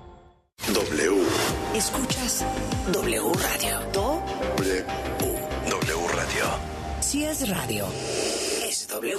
[0.67, 1.25] W.
[1.75, 2.45] Escuchas
[2.93, 3.79] W Radio.
[3.91, 4.85] W.
[5.69, 6.45] W Radio.
[7.01, 7.87] Si es radio,
[8.63, 9.17] es W.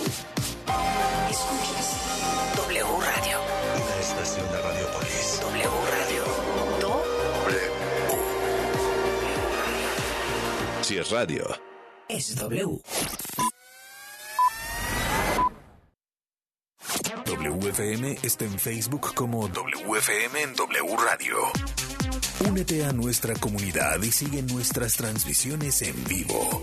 [1.30, 1.96] Escuchas
[2.56, 3.38] W Radio.
[3.74, 5.40] Una estación de Radiopolis.
[5.42, 6.24] W Radio.
[6.80, 7.02] Do.
[10.82, 11.46] Si es radio.
[12.08, 12.80] Es W.
[17.42, 21.36] WFM está en Facebook como WFM en W Radio.
[22.48, 26.62] Únete a nuestra comunidad y sigue nuestras transmisiones en vivo.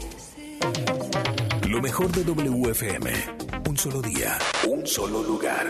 [1.67, 3.11] Lo mejor de WFM.
[3.67, 4.37] Un solo día,
[4.67, 5.69] un solo lugar.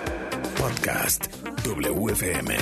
[0.58, 1.26] Podcast
[1.66, 2.56] WFM.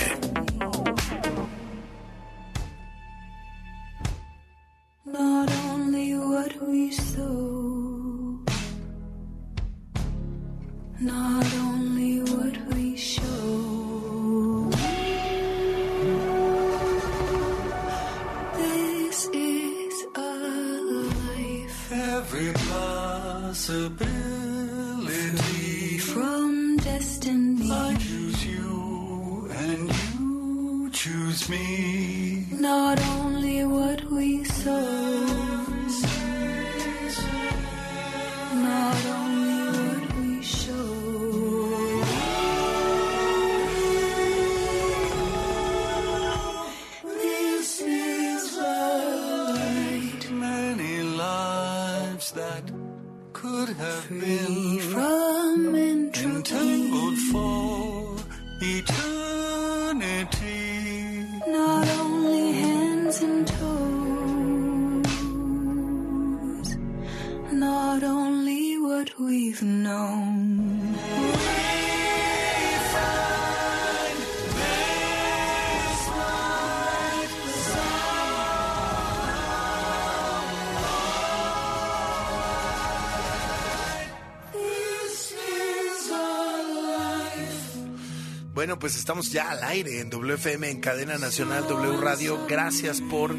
[88.79, 92.45] Pues estamos ya al aire en WFM, en cadena nacional W Radio.
[92.47, 93.35] Gracias por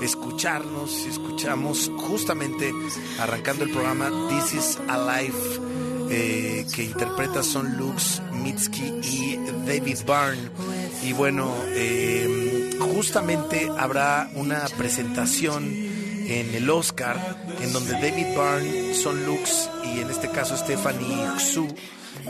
[0.00, 1.04] escucharnos.
[1.06, 2.72] Escuchamos justamente
[3.18, 5.34] arrancando el programa This is Alive,
[6.10, 10.50] eh, que interpreta Son Lux, Mitski y David Byrne.
[11.02, 19.26] Y bueno, eh, justamente habrá una presentación en el Oscar en donde David Byrne, Son
[19.26, 21.68] Lux y en este caso Stephanie Xu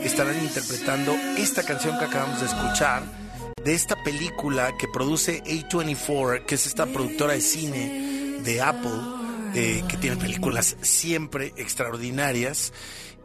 [0.03, 3.03] estarán interpretando esta canción que acabamos de escuchar
[3.63, 8.91] de esta película que produce A24, que es esta productora de cine de Apple,
[9.53, 12.71] eh, que tiene películas siempre extraordinarias.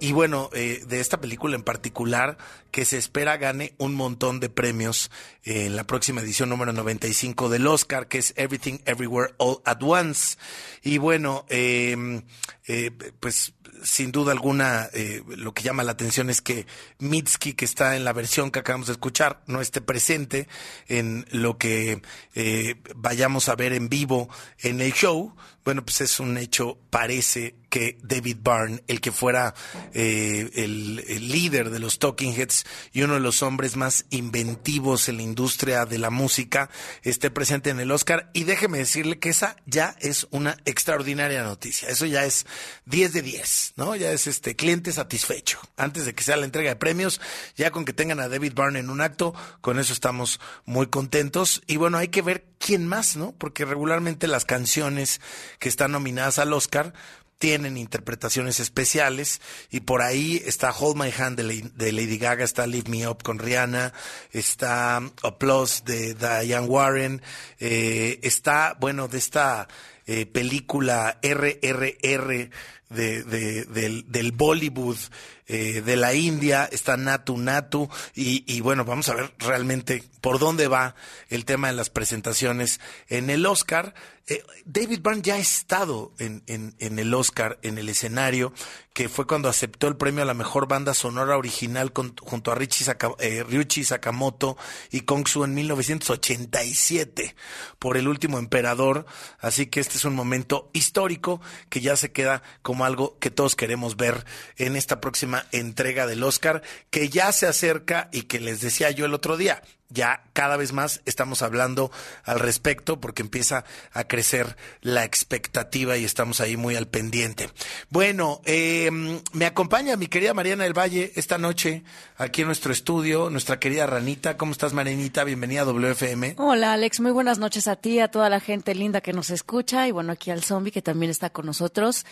[0.01, 2.37] Y bueno, eh, de esta película en particular,
[2.71, 5.11] que se espera gane un montón de premios
[5.45, 10.37] en la próxima edición número 95 del Oscar, que es Everything Everywhere All at Once.
[10.83, 12.23] Y bueno, eh,
[12.67, 16.67] eh, pues sin duda alguna, eh, lo que llama la atención es que
[16.99, 20.49] Mitski, que está en la versión que acabamos de escuchar, no esté presente
[20.89, 22.03] en lo que
[22.35, 25.35] eh, vayamos a ver en vivo en el show.
[25.65, 29.53] Bueno, pues es un hecho, parece que David Byrne, el que fuera
[29.95, 35.09] eh, el, el líder de los Talking Heads y uno de los hombres más inventivos
[35.09, 36.71] en la industria de la música,
[37.03, 38.31] esté presente en el Oscar.
[38.33, 41.89] Y déjeme decirle que esa ya es una extraordinaria noticia.
[41.89, 42.47] Eso ya es
[42.87, 43.97] 10 de 10, ¿no?
[43.97, 45.59] Ya es este cliente satisfecho.
[45.77, 47.21] Antes de que sea la entrega de premios,
[47.57, 51.61] ya con que tengan a David Byrne en un acto, con eso estamos muy contentos.
[51.67, 53.33] Y bueno, hay que ver quién más, ¿no?
[53.33, 55.21] Porque regularmente las canciones
[55.65, 56.93] que están nominadas al Oscar
[57.39, 62.45] tienen interpretaciones especiales y por ahí está Hold My Hand de, La- de Lady Gaga,
[62.45, 63.95] está Leave Me Up con Rihanna,
[64.31, 67.23] está Applause de Diane Warren,
[67.61, 69.69] eh, está, bueno, de esta
[70.07, 72.51] eh, película RRR
[72.91, 74.99] de, de- del, del Bollywood
[75.47, 80.39] eh, de la India, está Natu Natu, y, y bueno, vamos a ver realmente por
[80.39, 80.95] dónde va
[81.29, 83.95] el tema de las presentaciones en el Oscar.
[84.27, 88.55] Eh, David Byrne ya ha estado en, en, en el Oscar, en el escenario,
[88.95, 92.55] que fue cuando aceptó el premio a la mejor banda sonora original con- junto a
[92.55, 93.45] Richie Saka- eh,
[93.85, 94.57] Sakamoto
[94.91, 97.37] y Kong Su en 1987
[97.79, 99.05] por El Último Emperador.
[99.41, 103.55] Así que este es un momento histórico que ya se queda como algo que todos
[103.55, 104.25] queremos ver
[104.57, 109.05] en esta próxima entrega del Oscar, que ya se acerca y que les decía yo
[109.05, 109.63] el otro día.
[109.91, 111.93] Ya cada vez más estamos hablando
[112.25, 117.49] al respecto porque empieza a crecer la expectativa y estamos ahí muy al pendiente.
[117.91, 118.91] Bueno, eh,
[119.33, 121.85] me acompaña mi querida Mariana del Valle esta noche
[122.17, 124.37] aquí en nuestro estudio, nuestra querida Ranita.
[124.37, 125.23] ¿Cómo estás, Marianita?
[125.23, 126.35] Bienvenida a WFM.
[126.39, 129.87] Hola Alex, muy buenas noches a ti, a toda la gente linda que nos escucha
[129.87, 132.05] y bueno, aquí al zombie que también está con nosotros.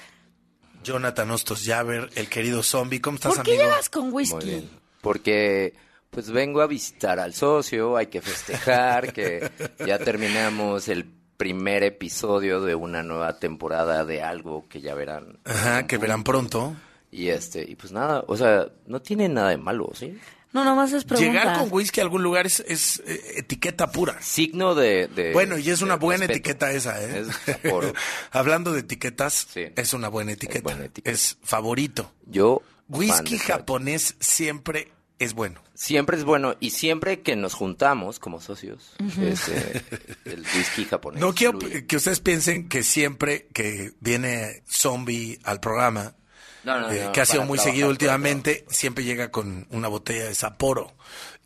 [0.83, 3.01] Jonathan Ostos Javer, el querido zombie.
[3.01, 3.65] ¿Cómo estás, ¿Por qué amigo?
[3.71, 4.35] llegas con whisky?
[4.35, 4.71] Muy bien.
[5.01, 5.75] Porque
[6.11, 9.51] pues vengo a visitar al socio, hay que festejar que
[9.87, 15.39] ya terminamos el primer episodio de una nueva temporada de algo que ya verán.
[15.45, 16.77] Ajá, que verán pronto.
[17.11, 20.19] Y este, y pues nada, o sea, no tiene nada de malo, ¿sí?
[20.53, 21.31] No, nomás es pregunta.
[21.33, 24.21] Llegar con whisky a algún lugar es, es, eh, etiqueta pura.
[24.21, 26.51] Signo de, de- Bueno, y es una buena respeto.
[26.51, 27.25] etiqueta esa, ¿eh?
[27.47, 27.95] Es por-
[28.31, 30.77] Hablando de etiquetas, es una buena etiqueta.
[31.05, 32.13] Es favorito.
[32.27, 35.63] Yo Whisky japonés siempre es bueno.
[35.75, 39.23] Siempre es bueno y siempre que nos juntamos como socios, Ujú.
[39.23, 39.83] este,
[40.27, 41.21] el whisky japonés.
[41.21, 41.87] No quiero fluye.
[41.87, 46.15] que ustedes piensen que siempre que viene Zombie al programa,
[46.65, 49.89] No, no, eh, no, que ha sido muy trabajar, seguido últimamente, siempre llega con una
[49.89, 50.93] botella de Sapporo.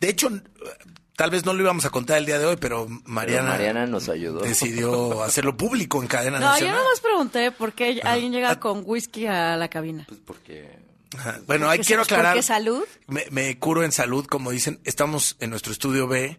[0.01, 0.29] De hecho,
[1.17, 4.09] tal vez no lo íbamos a contar el día de hoy, pero Mariana, Mariana nos
[4.09, 4.41] ayudó.
[4.41, 6.77] decidió hacerlo público en cadena No, yo nacional.
[6.77, 10.05] nomás pregunté por qué alguien llega con whisky a la cabina.
[10.09, 10.85] Pues porque...
[11.47, 12.43] Bueno, ahí quiero aclarar.
[12.43, 12.83] salud.
[13.07, 14.81] Me, me curo en salud, como dicen.
[14.85, 16.37] Estamos en nuestro estudio B.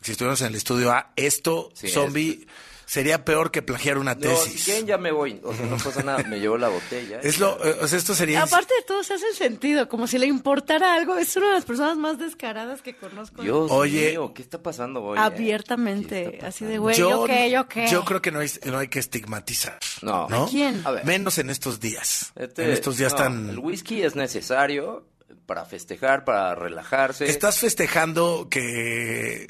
[0.00, 2.44] Si estuviéramos en el estudio A, esto, Sí, zombie,
[2.86, 4.52] sería peor que plagiar una No, tesis.
[4.60, 7.20] si quieren ya me voy, o sea, no pasa nada, me llevo la botella.
[7.22, 8.42] Es lo, eh, o sea, esto sería.
[8.44, 11.16] Aparte de todo, se hace sentido, como si le importara algo.
[11.18, 13.42] Es una de las personas más descaradas que conozco.
[13.42, 14.10] Dios Oye.
[14.12, 15.18] mío, ¿qué está pasando hoy?
[15.18, 15.20] eh?
[15.20, 17.88] Abiertamente, así de güey, yo, qué, yo qué.
[17.88, 19.78] yo creo que no hay, no hay que estigmatizar.
[20.02, 20.28] No.
[20.28, 20.44] ¿no?
[20.44, 20.80] ¿A quién?
[20.84, 21.04] A ver.
[21.04, 22.32] Menos en estos días.
[22.36, 23.50] Este, en estos días no, tan.
[23.50, 25.06] El whisky es necesario
[25.46, 27.26] para festejar, para relajarse.
[27.26, 29.46] Estás festejando que.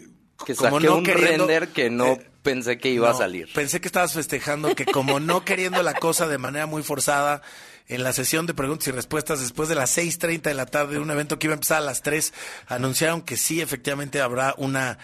[0.46, 3.52] que como saqué no un queriendo- render que no eh, pensé que iba a salir.
[3.52, 7.42] Pensé que estabas festejando que como no queriendo la cosa de manera muy forzada,
[7.88, 11.11] en la sesión de preguntas y respuestas después de las 6.30 de la tarde, un
[11.11, 12.32] evento que iba a empezar a las 3,
[12.68, 14.99] anunciaron que sí, efectivamente habrá una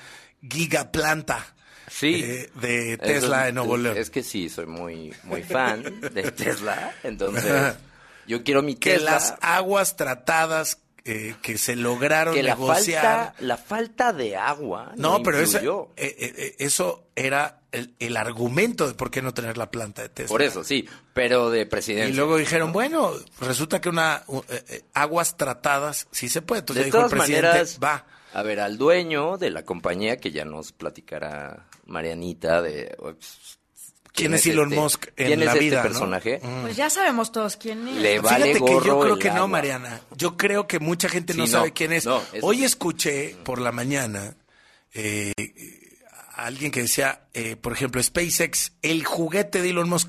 [0.48, 1.46] gigaplanta
[1.88, 2.22] Sí.
[2.24, 3.96] eh, de Tesla es- en Nuevo León.
[3.96, 6.94] Es que sí, soy muy, muy fan de Tesla.
[7.02, 7.74] Entonces,
[8.26, 9.10] yo quiero mi que Tesla.
[9.12, 13.02] las aguas tratadas eh, que se lograron que la negociar.
[13.02, 14.92] falta, la falta de agua.
[14.96, 19.34] No, pero eso, eh, eh, eh, eso era el, el argumento de por qué no
[19.34, 20.28] tener la planta de Tesla.
[20.28, 22.12] Por eso, sí, pero de presidencia.
[22.12, 26.60] Y luego dijeron, bueno, resulta que una eh, aguas tratadas sí se puede.
[26.60, 28.06] Entonces de dijo el todas presidente, maneras, va.
[28.32, 32.94] a ver, al dueño de la compañía, que ya nos platicará Marianita de...
[32.98, 33.58] pues,
[34.12, 35.82] ¿Quién es Elon Musk en ¿Quién la es vida, este no?
[35.94, 36.40] personaje?
[36.62, 37.96] Pues ya sabemos todos quién es.
[37.96, 39.48] Le vale Fíjate que yo creo que no, agua.
[39.48, 40.00] Mariana.
[40.16, 41.58] Yo creo que mucha gente no Sí, no.
[41.58, 42.04] sabe quién es.
[42.04, 44.36] No, Hoy escuché por la mañana
[44.94, 45.32] eh,
[46.34, 50.08] a alguien que decía, eh, por ejemplo, SpaceX, el juguete de Elon Musk.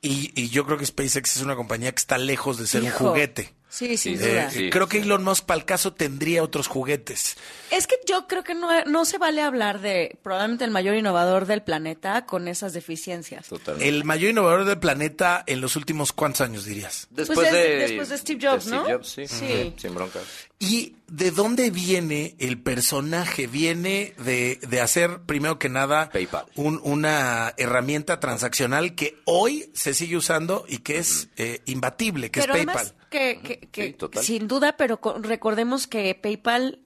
[0.00, 3.04] Y, y yo creo que SpaceX es una compañía que está lejos de ser Hijo.
[3.04, 3.54] un juguete.
[3.74, 4.50] Sí, sin Eh, duda.
[4.50, 5.04] sí, creo que sí.
[5.04, 7.38] Elon Musk, para el caso, tendría otros juguetes.
[7.70, 11.46] Es que yo creo que no, no se vale hablar de probablemente el mayor innovador
[11.46, 13.48] del planeta con esas deficiencias.
[13.48, 13.88] Totalmente.
[13.88, 17.06] El mayor innovador del planeta en los últimos cuántos años dirías.
[17.08, 18.84] Después, Pues es- de, después de Steve Jobs, Steve ¿no?
[18.84, 19.26] Jobs, sí.
[19.26, 19.72] Sí.
[19.78, 20.20] Sin bronca.
[20.64, 23.48] ¿Y de dónde viene el personaje?
[23.48, 26.46] Viene de, de hacer, primero que nada, PayPal.
[26.54, 32.40] un- una herramienta transaccional que hoy se sigue usando y que es eh, imbatible, que
[32.40, 33.08] pero es además PayPal.
[33.10, 34.24] que, que- que Sí, total.
[34.24, 36.78] sin duda, pero co- recordemos que PayPal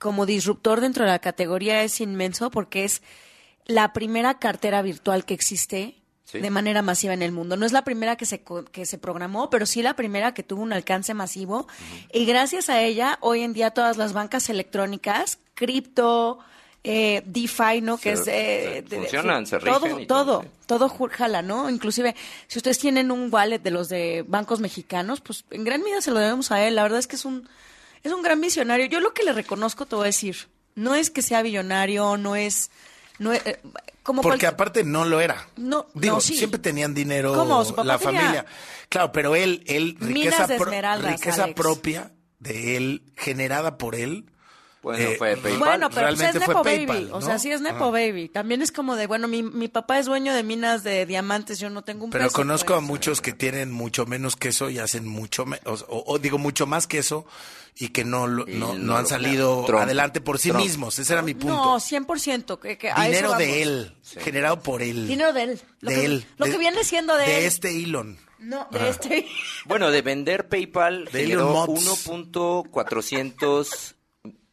[0.00, 3.02] como disruptor dentro de la categoría es inmenso porque es
[3.66, 6.38] la primera cartera virtual que existe Sí.
[6.40, 7.56] de manera masiva en el mundo.
[7.56, 10.62] No es la primera que se, que se programó, pero sí la primera que tuvo
[10.62, 11.66] un alcance masivo.
[12.12, 16.38] Y gracias a ella, hoy en día todas las bancas electrónicas, cripto,
[16.84, 17.96] eh, DeFi, ¿no?
[17.98, 19.08] Que Se- es de- se de-
[19.46, 20.48] se todo, y todo, todo, sí.
[20.66, 21.68] todo jala, ¿no?
[21.70, 22.14] Inclusive,
[22.46, 26.10] si ustedes tienen un wallet de los de bancos mexicanos, pues en gran medida se
[26.12, 26.74] lo debemos a él.
[26.76, 27.48] La verdad es que es un,
[28.02, 28.86] es un gran visionario.
[28.86, 30.36] Yo lo que le reconozco, te voy a decir,
[30.74, 32.70] no es que sea billonario, no es...
[33.22, 33.60] No eh,
[34.02, 35.48] como Porque cual- aparte no lo era.
[35.56, 36.36] No, Digo, no, sí.
[36.36, 37.64] siempre tenían dinero ¿Cómo?
[37.64, 38.46] Su papá la tenía familia.
[38.88, 40.70] Claro, pero él, él Minas riqueza, de pro-
[41.10, 41.56] riqueza Alex.
[41.56, 44.26] propia de él, generada por él.
[44.82, 45.58] Bueno, Eh, fue PayPal.
[45.60, 47.08] Bueno, pero pues es Realmente fue Nepo PayPal, Baby.
[47.12, 47.26] O ¿no?
[47.26, 47.90] sea, sí es Nepo Ah.
[47.92, 48.28] Baby.
[48.28, 51.70] También es como de, bueno, mi, mi papá es dueño de minas de diamantes, yo
[51.70, 52.78] no tengo un Pero peso, conozco pues.
[52.78, 56.36] a muchos que tienen mucho menos que eso y hacen mucho menos, o, o digo
[56.38, 57.24] mucho más que eso
[57.76, 59.82] y que no, lo- Y no, no no han salido Trump.
[59.82, 60.64] adelante por sí Trump.
[60.64, 60.98] mismos.
[60.98, 61.54] Ese era mi punto.
[61.54, 62.58] No, 100%.
[62.58, 65.06] Que, que a eso Dinero de él, generado por él.
[65.06, 65.60] Dinero de él.
[65.80, 66.26] Lo de que, él.
[66.38, 67.44] Lo de- que viene siendo de, él.
[67.44, 68.18] este Elon.
[68.40, 68.88] No, de Ajá.
[68.88, 69.26] este.
[69.66, 72.08] Bueno, de vender PayPal De generó Elon Musk.
[72.10, 73.94] 1.400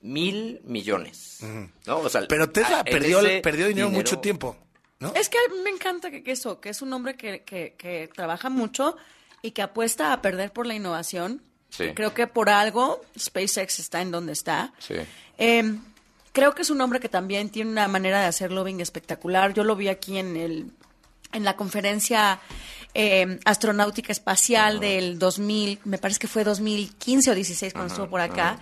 [0.02, 1.40] mil millones.
[1.86, 2.00] ¿no?
[2.00, 4.56] O sea, Pero Tesla perdió, perdió dinero, mucho tiempo.
[5.00, 5.14] ¿no?
[5.16, 8.50] Es que me encanta que, que eso, que es un hombre que, que, que trabaja
[8.50, 8.98] mucho
[9.42, 11.42] y que apuesta a perder por la innovación.
[11.70, 11.92] Sí.
[11.94, 14.74] Creo que por algo SpaceX está en donde está.
[14.80, 14.96] Sí.
[15.38, 15.76] Eh,
[16.34, 19.54] creo que es un hombre que también tiene una manera de hacer lobbying espectacular.
[19.54, 20.72] Yo lo vi aquí en el
[21.32, 22.40] en la conferencia
[22.94, 28.22] eh, astronáutica espacial del 2000, me parece que fue 2015 o 16 cuando estuvo por
[28.22, 28.60] acá.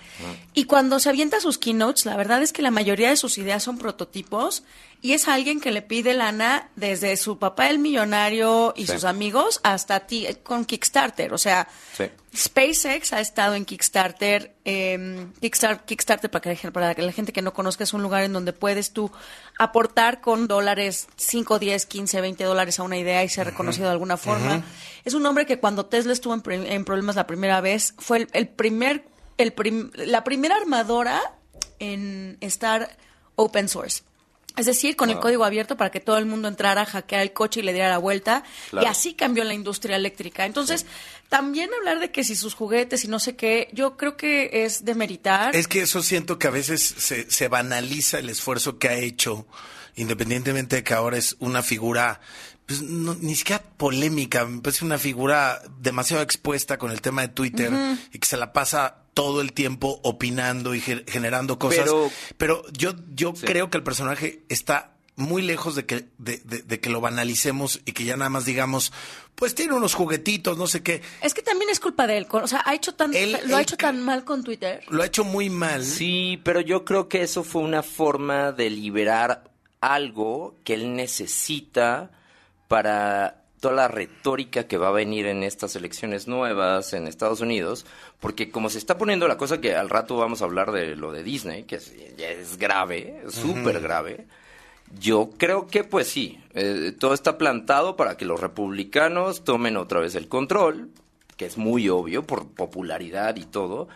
[0.53, 3.63] Y cuando se avienta sus keynotes, la verdad es que la mayoría de sus ideas
[3.63, 4.63] son prototipos
[5.01, 8.93] y es alguien que le pide lana desde su papá el millonario y Sí.
[8.93, 11.33] sus amigos hasta ti con Kickstarter.
[11.33, 12.05] O sea, Sí.
[12.35, 14.53] SpaceX ha estado en Kickstarter.
[14.69, 18.23] eh, Kickstarter, Kickstarter para, que, para que la gente que no conozca, es un lugar
[18.23, 19.09] en donde puedes tú
[19.57, 23.93] aportar con dólares, 5, 10, 15, 20 dólares a una idea y ser reconocido de
[23.93, 24.63] alguna forma.
[25.05, 28.27] Es un hombre que cuando Tesla estuvo en, en problemas la primera vez, fue el,
[28.33, 29.05] el primer,
[29.37, 31.21] el prim- la primera armadora
[31.79, 32.97] en estar
[33.35, 34.03] open source.
[34.57, 37.59] Es decir, con el código abierto para que todo el mundo entrara, hackeara el coche
[37.59, 38.43] y le diera la vuelta.
[38.71, 38.87] Claro.
[38.87, 40.47] Y así cambió la industria eléctrica.
[40.47, 40.87] Entonces,
[41.29, 44.83] también hablar de que si sus juguetes y no sé qué, yo creo que es
[44.83, 45.55] demeritar.
[45.55, 49.45] Es que eso siento que a veces se, se banaliza el esfuerzo que ha hecho,
[49.95, 52.19] independientemente de que ahora es una figura,
[52.67, 57.29] pues, no- ni siquiera polémica, me parece una figura demasiado expuesta con el tema de
[57.29, 57.71] Twitter
[58.13, 61.85] y que se la pasa todo el tiempo opinando y ge- generando cosas.
[61.85, 66.61] Pero- Pero, yo, yo creo que el personaje está muy lejos de que, de, de-
[66.61, 68.93] de que lo banalicemos y que ya nada más digamos,
[69.33, 71.01] pues tiene unos juguetitos, no sé qué.
[71.23, 72.27] Es que también es culpa de él.
[72.29, 74.83] O sea, ha hecho tan, Él- lo ha hecho tan mal con Twitter.
[74.89, 75.83] Lo ha hecho muy mal.
[75.83, 79.49] Sí, pero yo creo que eso fue una forma de liberar
[79.81, 82.11] algo que él necesita
[82.67, 87.85] para toda la retórica que va a venir en estas elecciones nuevas en Estados Unidos,
[88.19, 91.11] porque como se está poniendo la cosa que al rato vamos a hablar de lo
[91.11, 94.27] de Disney, que es, grave, súper grave,
[94.99, 99.99] yo creo que pues sí, eh, todo está plantado para que los republicanos tomen otra
[99.99, 100.89] vez el control,
[101.35, 103.87] que es muy obvio por popularidad y todo,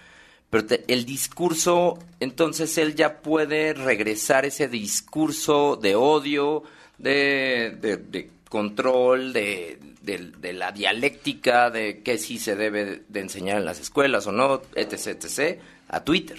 [0.50, 6.64] pero te- el discurso, entonces él ya puede regresar ese discurso de odio,
[6.98, 13.20] de, de- de control de, de- de la dialéctica de qué sí se debe de
[13.22, 16.38] enseñar en las escuelas o no, etc, etc, a Twitter.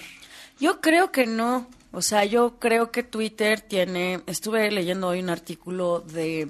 [0.59, 1.67] Yo creo que no.
[1.91, 4.21] O sea, yo creo que Twitter tiene.
[4.27, 6.47] Estuve leyendo hoy un artículo de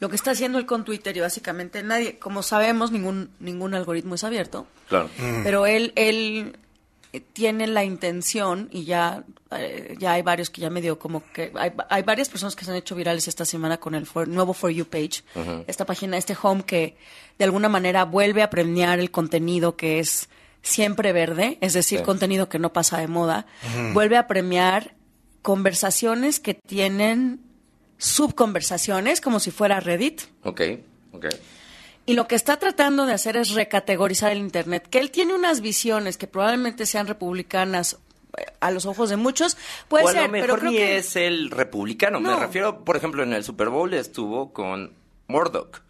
[0.00, 4.14] lo que está haciendo él con Twitter y básicamente nadie, como sabemos, ningún ningún algoritmo
[4.16, 4.66] es abierto.
[4.88, 5.08] Claro.
[5.42, 6.56] Pero él él
[7.20, 9.24] tiene la intención y ya
[9.56, 12.64] eh, ya hay varios que ya me dio como que hay, hay varias personas que
[12.64, 15.22] se han hecho virales esta semana con el for- nuevo for you page.
[15.66, 16.96] Esta página este home que
[17.38, 20.28] de alguna manera vuelve a premiar el contenido que es
[20.62, 22.04] siempre verde es decir Sí.
[22.04, 23.46] contenido que no pasa de moda.
[23.92, 24.94] Vuelve a premiar
[25.42, 27.40] conversaciones que tienen
[27.98, 30.22] subconversaciones como si fuera Reddit.
[30.42, 30.60] Ok,
[31.12, 31.26] ok.
[32.06, 35.60] Y lo que está tratando de hacer es recategorizar el Internet, que él tiene unas
[35.60, 37.98] visiones que probablemente sean republicanas
[38.36, 39.56] eh, a los ojos de muchos,
[39.88, 42.20] puede o a ser, lo mejor pero creo ni que es el republicano.
[42.20, 42.40] Me No.
[42.40, 44.92] refiero, por ejemplo, en el Super Bowl estuvo con
[45.28, 45.82] Murdoch.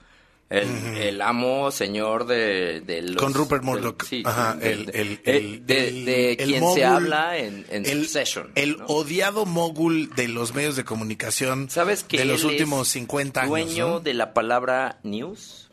[0.51, 3.17] El, el amo señor de, de los...
[3.17, 4.05] Con Rupert Murdoch.
[4.05, 7.87] sí, Ajá, el, de- el, el- de, de el quien mogul, se habla en, en
[7.87, 8.53] el, Succession.
[8.55, 13.41] El odiado mogul de los medios de comunicación ¿Sabes que de los últimos es 50
[13.41, 13.51] años.
[13.51, 14.01] dueño ¿no?
[14.01, 15.64] de la palabra news?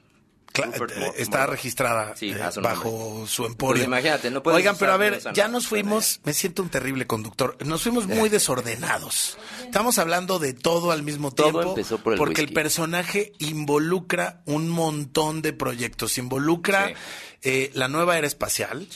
[0.53, 3.81] Eh, está registrada Sí, eh, bajo su emporio.
[3.83, 6.69] Pues imagínate, no puedes Oigan, pero a ver, ya no- nos fuimos, me siento un
[6.69, 9.37] terrible conductor, nos fuimos muy desordenados.
[9.63, 14.41] Estamos hablando de todo al mismo Todo tiempo empezó por el porque el personaje involucra
[14.45, 16.93] un montón de proyectos, involucra Sí.
[17.43, 18.87] Eh, la nueva era espacial,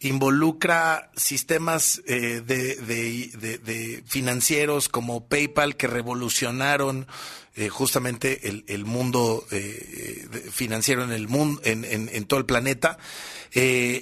[0.00, 7.06] involucra sistemas eh, de, de- de- de financieros como PayPal que revolucionaron
[7.54, 12.46] eh, justamente el, el mundo eh, financiero en el mundo, en, en- en todo el
[12.46, 12.98] planeta.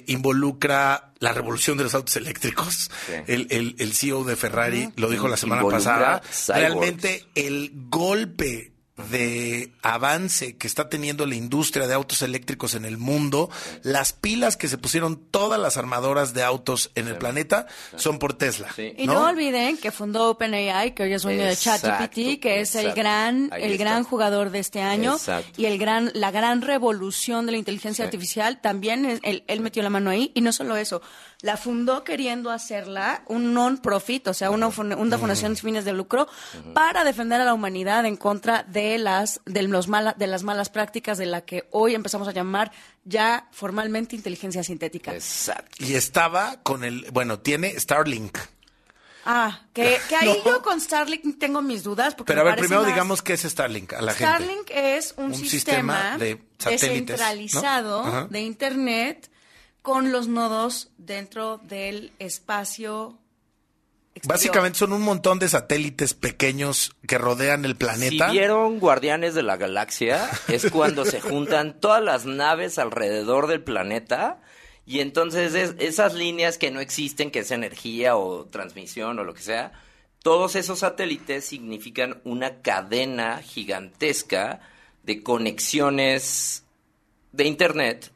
[0.07, 2.89] Involucra la revolución de los autos eléctricos.
[3.05, 3.13] Sí.
[3.27, 6.21] El, el- el CEO de Ferrari lo dijo la semana Involucra pasada.
[6.23, 6.47] cyborgs.
[6.61, 8.71] Realmente el golpe
[9.09, 13.49] de avance que está teniendo la industria de autos eléctricos en el mundo,
[13.83, 18.33] las pilas que se pusieron todas las armadoras de autos en el planeta son por
[18.33, 18.67] Tesla.
[18.97, 22.93] Y no, olviden que fundó OpenAI, que hoy es dueño de ChatGPT, que es el
[22.93, 23.83] gran, Ahí el está.
[23.83, 25.61] gran jugador de este año Exacto.
[25.61, 28.07] y el gran, la gran revolución de la inteligencia Sí.
[28.07, 28.59] artificial.
[28.61, 31.01] También es- él, él metió la mano ahí y no solo eso,
[31.41, 36.27] la fundó queriendo hacerla un non-profit, o sea, una, una fundación sin fines de lucro
[36.73, 40.69] para defender a la humanidad en contra de las de los mala- de las malas
[40.69, 42.71] prácticas de la que hoy empezamos a llamar
[43.05, 45.13] ya formalmente inteligencia sintética.
[45.15, 45.83] Exacto.
[45.83, 48.37] Y estaba con el, bueno, tiene Starlink.
[49.25, 50.51] Ah, que, que ahí No.
[50.51, 52.15] yo con Starlink tengo mis dudas.
[52.15, 54.33] Porque Pero a ver, primero más- digamos qué es Starlink a la gente.
[54.33, 55.49] Starlink es un, Un sistema
[56.13, 59.31] sistema, de satélites, descentralizado de Internet
[59.81, 63.17] con los nodos dentro del espacio.
[64.13, 64.27] exterior.
[64.37, 68.27] Básicamente son un montón de satélites pequeños que rodean el planeta.
[68.27, 73.63] Si vieron Guardianes de la Galaxia, es cuando se juntan todas las naves alrededor del
[73.63, 74.41] planeta
[74.85, 79.33] y entonces es- esas líneas que no existen, que es energía o transmisión o lo
[79.33, 79.71] que sea,
[80.21, 84.59] todos esos satélites significan una cadena gigantesca
[85.03, 86.63] de conexiones
[87.31, 88.11] de Internet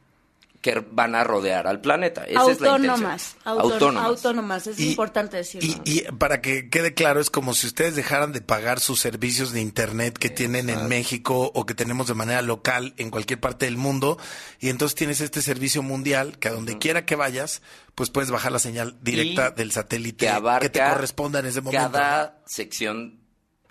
[0.65, 2.23] que van a rodear al planeta.
[2.23, 4.03] Esa es la autónomas, autónomas.
[4.03, 5.71] autónomas, es Y- importante decirlo.
[5.85, 9.51] Y, y para que quede claro, es como si ustedes dejaran de pagar sus servicios
[9.53, 13.65] de Internet que tienen en México o que tenemos de manera local en cualquier parte
[13.65, 14.17] del mundo.
[14.59, 17.61] Y entonces tienes este servicio mundial que a donde quiera que vayas,
[17.93, 21.61] pues puedes bajar la señal directa Y del satélite que abarca te corresponda en ese
[21.61, 21.91] momento.
[21.91, 23.19] Cada sección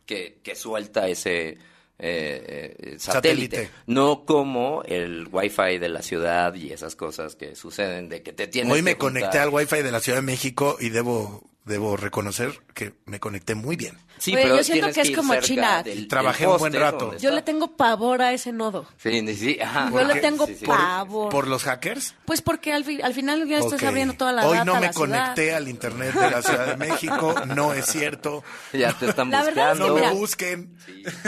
[0.07, 1.59] que, que suelta ese
[2.07, 3.57] eh, eh, satélite.
[3.57, 3.71] Satélite.
[3.87, 8.47] No como el wifi de la ciudad y esas cosas que suceden de que te
[8.47, 11.97] tienes Hoy que me conecté al Wi-Fi de la Ciudad de México y debo, debo
[11.97, 13.97] reconocer que me conecté muy bien.
[14.19, 15.83] Sí, Oye, pero yo siento que es como China.
[15.83, 17.17] del- Trabajé del un buen rato.
[17.19, 18.87] Yo le tengo pavor a ese nodo.
[18.99, 19.91] Sí, sí, ajá.
[19.91, 20.67] Yo le tengo sí, sí.
[20.67, 21.31] pavor.
[21.31, 22.15] ¿Por los hackers?
[22.27, 24.81] Pues porque al, fi- al final ya estás abriendo toda la Hoy data no me
[24.87, 25.09] la ciudad.
[25.25, 28.45] conecté al internet de la Ciudad de México, no es cierto.
[28.73, 30.77] Ya te están La verdad es que, No me mira, busquen.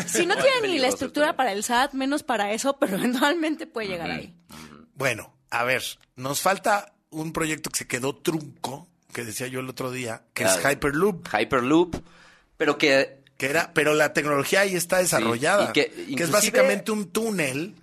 [0.07, 1.37] Si no Muy tiene ni la estructura esto.
[1.39, 4.35] para el SAT, menos para eso, pero eventualmente puede llegar ahí.
[4.95, 5.83] Bueno, a ver,
[6.15, 10.45] nos falta un proyecto que se quedó trunco, que decía yo el otro día, que
[10.45, 11.27] es Hyperloop.
[11.35, 11.97] Hyperloop,
[12.59, 15.73] pero que Que era, pero la tecnología ahí está desarrollada.
[15.75, 17.75] que que, es básicamente un túnel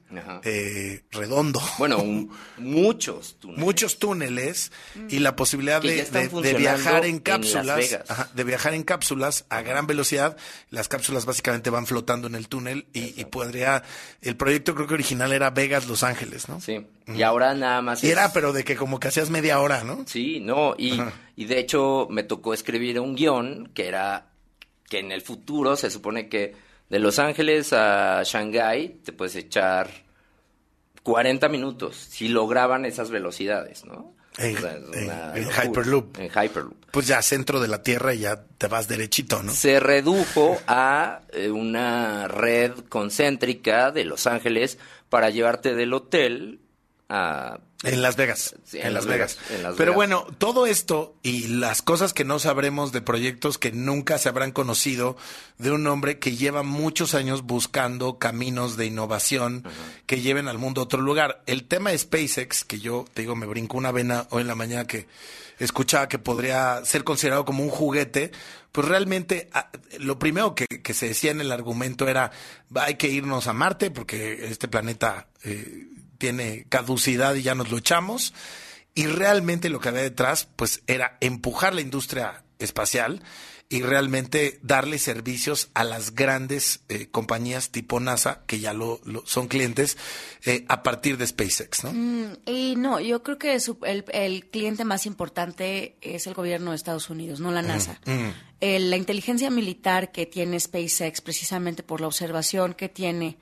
[0.43, 1.62] eh, redondo.
[1.78, 3.64] bueno, un- muchos túneles.
[3.64, 4.72] muchos túneles
[5.10, 9.86] y la posibilidad de, de- viajar en cápsulas, ajá, de viajar en cápsulas a gran
[9.88, 10.38] velocidad.
[10.72, 13.84] Las cápsulas básicamente van flotando en el túnel y, y podría,
[14.22, 16.62] el proyecto creo que original era Vegas, Los Ángeles, ¿no?
[16.62, 16.86] Sí.
[17.08, 19.84] Y ahora nada más Y es- era, pero de que como que hacías media hora,
[19.84, 20.04] ¿no?
[20.08, 21.14] Sí, no, y, Ajá.
[21.36, 24.28] y de hecho me tocó escribir un guion que era
[24.94, 26.54] que en el futuro se supone que
[26.89, 29.89] De Los Ángeles a Shanghái te puedes echar
[31.02, 34.14] 40 minutos si lograban esas velocidades, ¿no?
[34.38, 35.64] En, O sea, es en- una en locura.
[35.66, 36.18] Hyperloop.
[36.20, 36.86] En Hyperloop.
[36.91, 39.52] Pues ya centro de la Tierra y ya te vas derechito, ¿no?
[39.52, 44.78] Se redujo a eh, una red concéntrica de Los Ángeles
[45.10, 46.60] para llevarte del hotel
[47.14, 47.59] a...
[47.84, 48.55] En Las Vegas.
[48.64, 49.38] Sí, en, Las Vegas.
[49.49, 49.95] en Las Pero Vegas.
[49.95, 54.53] bueno, todo esto y las cosas que no sabremos de proyectos que nunca se habrán
[54.53, 55.18] conocido
[55.57, 59.66] de un hombre que lleva muchos años buscando caminos de innovación
[60.05, 61.43] que lleven al mundo a otro lugar.
[61.45, 64.55] El tema de SpaceX, que yo te digo, me brincó una vena hoy en la
[64.55, 65.05] mañana que
[65.59, 68.32] escuchaba que podría ser considerado como un juguete,
[68.72, 72.32] pues realmente ah, lo primero que, que se decía en el argumento era
[72.76, 75.88] hay que irnos a Marte porque este planeta eh,
[76.24, 78.34] tiene caducidad y ya nos lo echamos.
[78.95, 83.21] Y realmente lo que había detrás, pues era empujar la industria espacial
[83.67, 89.26] y realmente darle servicios a las grandes eh, compañías tipo NASA, que ya lo, lo-
[89.26, 89.97] son clientes,
[90.45, 91.91] eh, a partir de SpaceX, ¿no?
[91.91, 96.69] Mm, y no, yo creo que su- el, el cliente más importante es el gobierno
[96.71, 97.99] de Estados Unidos, no la NASA.
[98.05, 98.30] Mm.
[98.61, 103.38] Eh, la inteligencia militar que tiene SpaceX, precisamente por la observación que tiene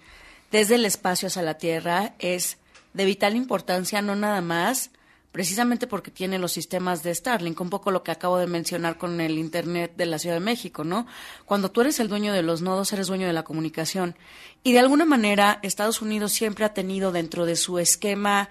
[0.50, 2.58] desde el espacio hacia la Tierra, es
[2.94, 4.92] de vital importancia, no nada más,
[5.32, 9.22] precisamente porque tiene los sistemas de Starlink, un poco lo que acabo de mencionar con
[9.22, 11.08] el Internet de la Ciudad de México, ¿no?
[11.46, 14.16] Cuando tú eres el dueño de los nodos, eres dueño de la comunicación.
[14.64, 18.50] Y de alguna manera, Estados Unidos siempre ha tenido dentro de su esquema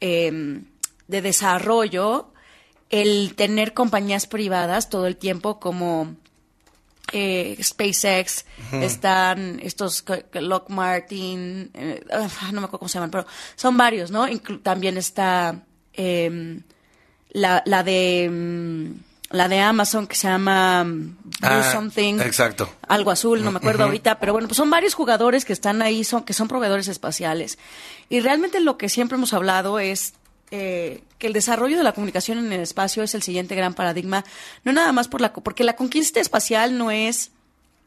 [0.00, 0.62] eh,
[1.06, 2.32] de desarrollo
[2.90, 6.16] el tener compañías privadas todo el tiempo como
[7.12, 8.44] eh, SpaceX,
[8.80, 10.04] están estos
[10.34, 14.26] Lock Martin, eh, ah, no me acuerdo cómo se llaman, pero son varios, ¿no?
[14.28, 16.62] Inclu- también está em,
[17.30, 19.00] la, la de mm,
[19.30, 22.68] la de Amazon que se llama Do Ah, Something, Exacto.
[22.86, 26.04] algo azul, no me acuerdo ahorita, pero bueno, pues son varios jugadores que están ahí,
[26.04, 27.58] son, que son proveedores espaciales.
[28.08, 30.14] Y realmente lo que siempre hemos hablado es
[30.50, 34.24] eh, que el desarrollo de la comunicación en el espacio es el siguiente gran paradigma,
[34.64, 37.30] no nada más por la, porque la conquista espacial no es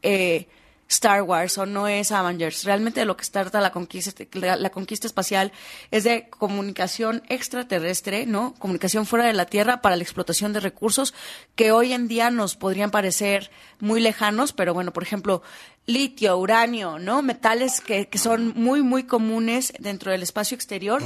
[0.02, 0.46] eh,
[0.90, 2.64] Star Wars o no es Avengers.
[2.64, 5.52] Realmente de lo que trata la conquista, la, la conquista espacial
[5.92, 8.54] es de comunicación extraterrestre, ¿no?
[8.58, 11.14] Comunicación fuera de la Tierra para la explotación de recursos
[11.54, 15.42] que hoy en día nos podrían parecer muy lejanos, pero bueno, por ejemplo,
[15.90, 17.22] litio, uranio, ¿no?
[17.22, 21.02] Metales que, que son muy, muy comunes dentro del espacio exterior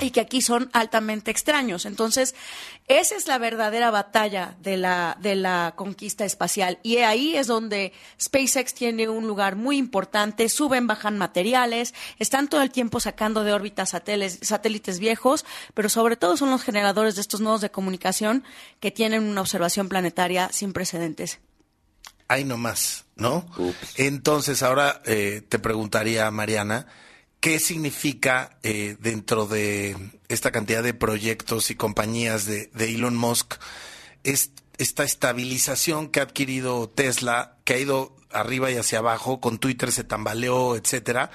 [0.00, 1.86] y que aquí son altamente extraños.
[1.86, 2.34] Entonces,
[2.88, 6.78] esa es la verdadera batalla de la, de la conquista espacial.
[6.82, 12.62] Y ahí es donde SpaceX tiene un lugar muy importante, suben, bajan materiales, están todo
[12.62, 15.44] el tiempo sacando de órbita satélites, satélites viejos,
[15.74, 18.44] pero sobre todo son los generadores de estos nodos de comunicación
[18.80, 21.40] que tienen una observación planetaria sin precedentes.
[22.28, 23.46] Ahí nomás, ¿no?
[23.96, 26.86] Entonces, ahora eh, te preguntaría, Mariana,
[27.40, 29.96] ¿qué significa eh, dentro de
[30.28, 33.54] esta cantidad de proyectos y compañías de, de Elon Musk
[34.24, 39.58] es- esta estabilización que ha adquirido Tesla, que ha ido arriba y hacia abajo, con
[39.58, 41.30] Twitter se tambaleó, etcétera?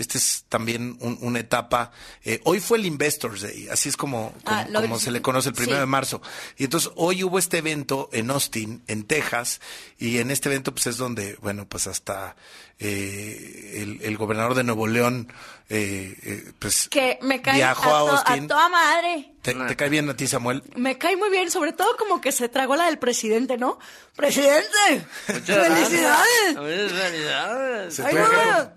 [0.00, 1.92] Esta es también un- una etapa.
[2.24, 5.50] eh, hoy fue el Investors Day, así es como, como, Ah, como se le conoce
[5.50, 5.80] el primero sí.
[5.80, 6.22] de marzo.
[6.56, 9.60] Y entonces hoy hubo este evento en Austin, en Texas,
[9.98, 12.34] y en este evento pues es donde, bueno, pues hasta
[12.82, 15.30] eh, el, el gobernador de Nuevo León,
[15.68, 18.48] eh, eh, pues Que me cae a, viajó a to- a Austin.
[18.48, 19.32] toda madre.
[19.42, 20.62] ¿Te, te cae bien a ti, Samuel?
[20.76, 23.78] Me cae muy bien, sobre todo como que se tragó la del presidente, ¿no?
[24.16, 25.04] ¡Presidente!
[25.26, 26.54] ¡Felicidades!
[27.94, 28.72] Se Ay, traga- Nuevo,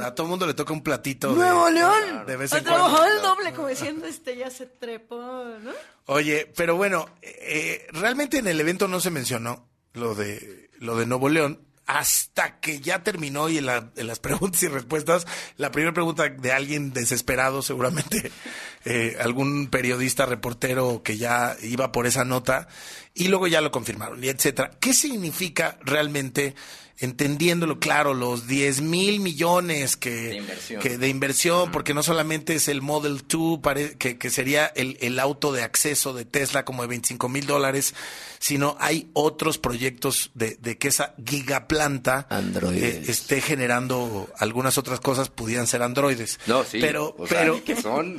[0.00, 1.30] a todo el mundo le toca un platito.
[1.30, 2.24] de- Nuevo León.
[2.26, 2.86] De vez en cuando.
[2.86, 5.16] trabajado el doble, como diciendo, este ya se trepó,
[5.62, 5.72] ¿no?
[6.06, 11.06] Oye, pero bueno, eh, realmente en el evento no se mencionó lo de lo de
[11.06, 15.26] Nuevo León hasta que ya terminó y en, la- en las preguntas y respuestas,
[15.56, 18.30] la primera pregunta de alguien desesperado, seguramente
[18.84, 22.68] eh, algún periodista, reportero que ya iba por esa nota,
[23.12, 24.70] y luego ya lo confirmaron, y etcétera.
[24.80, 26.54] ¿Qué significa realmente,
[27.00, 30.80] entendiéndolo claro, los 10 mil millones que De inversión.
[30.82, 34.98] que de inversión, porque no solamente es el Model 2, pare- que, que sería el,
[35.00, 37.94] el auto de acceso de Tesla como de 25 mil dólares,
[38.38, 45.28] sino hay otros proyectos de, de que esa gigaplanta eh, esté generando algunas otras cosas,
[45.30, 46.38] pudieran ser androides.
[46.46, 46.78] No, sí.
[46.80, 48.18] Pero, o sea, pero, que son,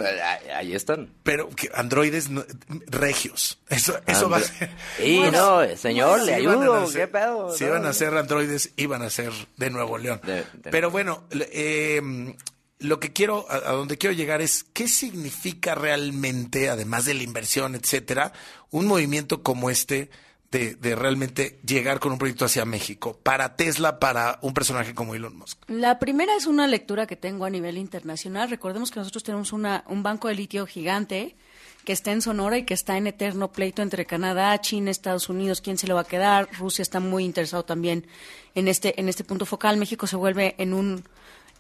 [0.55, 1.11] ahí, están.
[1.23, 2.45] pero que androides no-
[2.87, 3.59] regios.
[3.69, 5.01] Eso, eso va a.
[5.03, 7.55] Y no, señor, le Sí van ayudo, ¿qué pedo?
[7.55, 10.19] Si No, iban a ser androides, iban a ser de Nuevo León.
[10.23, 12.01] De- de- Pero bueno, eh,
[12.79, 17.23] lo que quiero, a, a donde quiero llegar es, ¿qué significa realmente, además de la
[17.23, 18.33] inversión, etcétera,
[18.71, 20.09] un movimiento como este
[20.51, 25.15] de, de realmente llegar con un proyecto hacia México para Tesla, para un personaje como
[25.15, 25.57] Elon Musk?
[25.69, 28.49] La primera es una lectura que tengo a nivel internacional.
[28.49, 31.37] Recordemos que nosotros tenemos una, un banco de litio gigante
[31.83, 35.61] que está en Sonora y que está en eterno pleito entre Canadá, China, Estados Unidos,
[35.61, 36.49] quién se lo va a quedar.
[36.57, 38.05] Rusia está muy interesado también
[38.55, 39.77] en este, en este punto focal.
[39.77, 41.03] México se vuelve en un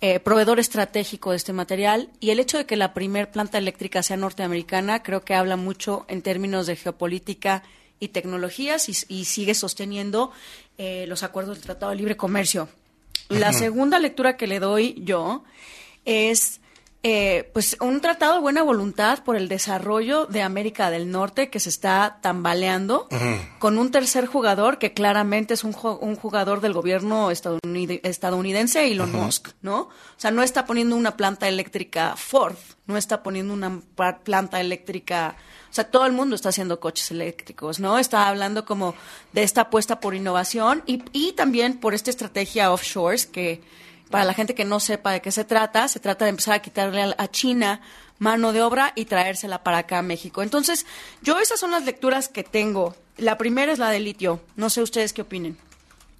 [0.01, 4.03] eh, proveedor estratégico de este material y el hecho de que la primer planta eléctrica
[4.03, 7.63] sea norteamericana creo que habla mucho en términos de geopolítica
[7.99, 10.31] y tecnologías y, y sigue sosteniendo
[10.77, 12.69] eh, los acuerdos del Tratado de Libre Comercio.
[13.29, 15.43] La segunda lectura que le doy yo
[16.03, 16.60] es
[17.03, 21.59] eh, pues un tratado de buena voluntad por el desarrollo de América del Norte que
[21.59, 23.07] se está tambaleando
[23.57, 29.11] con un tercer jugador que claramente es un, un jugador del gobierno estadounid- estadounidense, Elon.
[29.11, 29.79] Musk, ¿no?
[29.81, 33.81] O sea, no está poniendo una planta eléctrica Ford, no está poniendo una
[34.23, 35.35] planta eléctrica,
[35.71, 37.97] o sea, todo el mundo está haciendo coches eléctricos, ¿no?
[37.97, 38.93] Está hablando como
[39.33, 43.61] de esta apuesta por innovación y, y también por esta estrategia offshores que
[44.11, 46.61] para la gente que no sepa de qué se trata, se trata de empezar a
[46.61, 47.81] quitarle a, a China
[48.19, 50.43] mano de obra y traérsela para acá a México.
[50.43, 50.85] Entonces,
[51.23, 52.95] yo esas son las lecturas que tengo.
[53.17, 54.41] La primera es la de litio.
[54.55, 55.57] No sé ustedes qué opinen.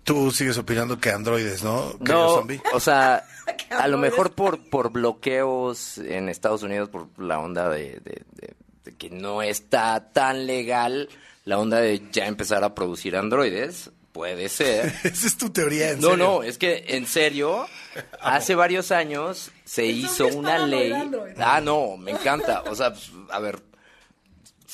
[0.03, 1.93] Tú sigues opinando que androides, ¿no?
[1.99, 3.23] No, o sea,
[3.69, 8.55] a lo mejor por, por bloqueos en Estados Unidos, por la onda de, de- de-
[8.83, 11.07] de que no está tan legal,
[11.45, 14.93] la onda de ya empezar a producir androides, puede ser.
[15.03, 16.25] Esa es tu teoría, en no, serio.
[16.25, 17.67] no, es que en serio,
[18.21, 20.93] hace varios años se hizo una ley.
[21.37, 22.63] Ah, no, me encanta.
[22.69, 23.61] O sea, pues, a ver.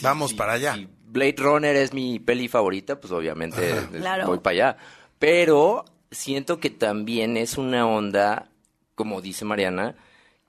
[0.02, 0.78] Vamos para allá.
[1.10, 3.90] Blade Runner es mi peli favorita, pues obviamente Ajá.
[3.94, 4.28] es- Claro.
[4.28, 4.78] voy para allá.
[5.20, 8.50] Pero siento que también es una onda,
[8.96, 9.96] como dice Mariana,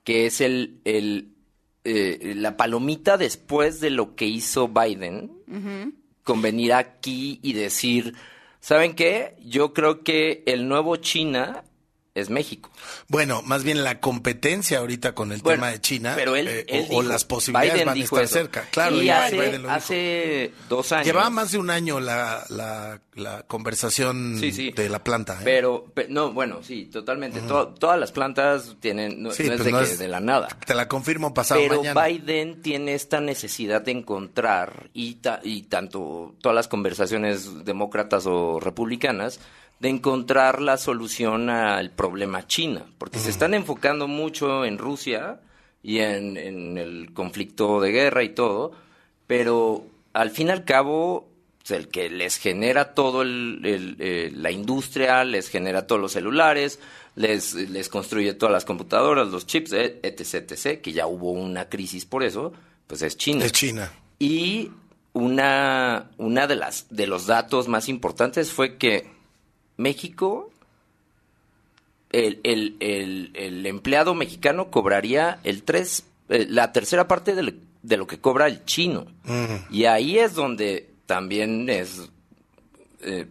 [0.03, 1.29] que es el, el
[1.85, 5.31] eh, la palomita después de lo que hizo Biden
[6.23, 8.13] con venir aquí y decir,
[8.59, 9.35] ¿saben qué?
[9.43, 11.63] Yo creo que el nuevo China
[12.15, 12.69] es México.
[13.07, 16.65] Bueno, más bien la competencia ahorita con el Bueno, tema de China pero él- eh,
[16.67, 18.33] él o, las posibilidades Biden van a estar eso.
[18.33, 18.67] cerca.
[18.71, 19.71] Claro, y ya hace, Biden lo dijo.
[19.71, 21.05] hace dos años.
[21.05, 24.71] Llevaba más de un año la, la, la conversación Sí, sí.
[24.71, 25.35] de la planta.
[25.35, 25.41] ¿eh?
[25.43, 27.39] Pero, pe- no, bueno, sí, totalmente.
[27.41, 30.07] To- todas las plantas tienen, no, Sí, no es pues de, no que- es- de
[30.07, 30.47] la nada.
[30.65, 32.05] Te la confirmo pasado Pero mañana.
[32.07, 38.59] Biden tiene esta necesidad de encontrar, y, ta- y tanto todas las conversaciones demócratas o
[38.59, 39.39] republicanas,
[39.79, 42.85] de encontrar la solución al problema China.
[42.97, 45.39] Porque se están enfocando mucho en Rusia
[45.81, 48.71] y en, en el conflicto de guerra y todo,
[49.27, 51.29] pero al fin y al cabo,
[51.69, 56.79] el que les genera todo el, el, eh, la industria, les genera todos los celulares,
[57.15, 62.05] les, les construye todas las computadoras, los chips, etc, etc, que ya hubo una crisis
[62.05, 62.53] por eso,
[62.87, 63.45] pues es China.
[63.45, 63.91] Es China.
[64.17, 64.71] Y
[65.13, 69.18] una, una de las de los datos más importantes fue que
[69.79, 70.51] México,
[72.11, 77.51] el, el, el, el empleado mexicano cobraría el tres, eh, la tercera parte de lo,
[77.81, 79.07] de lo que cobra el chino.
[79.71, 82.09] Y ahí es donde también es
[83.01, 83.25] eh,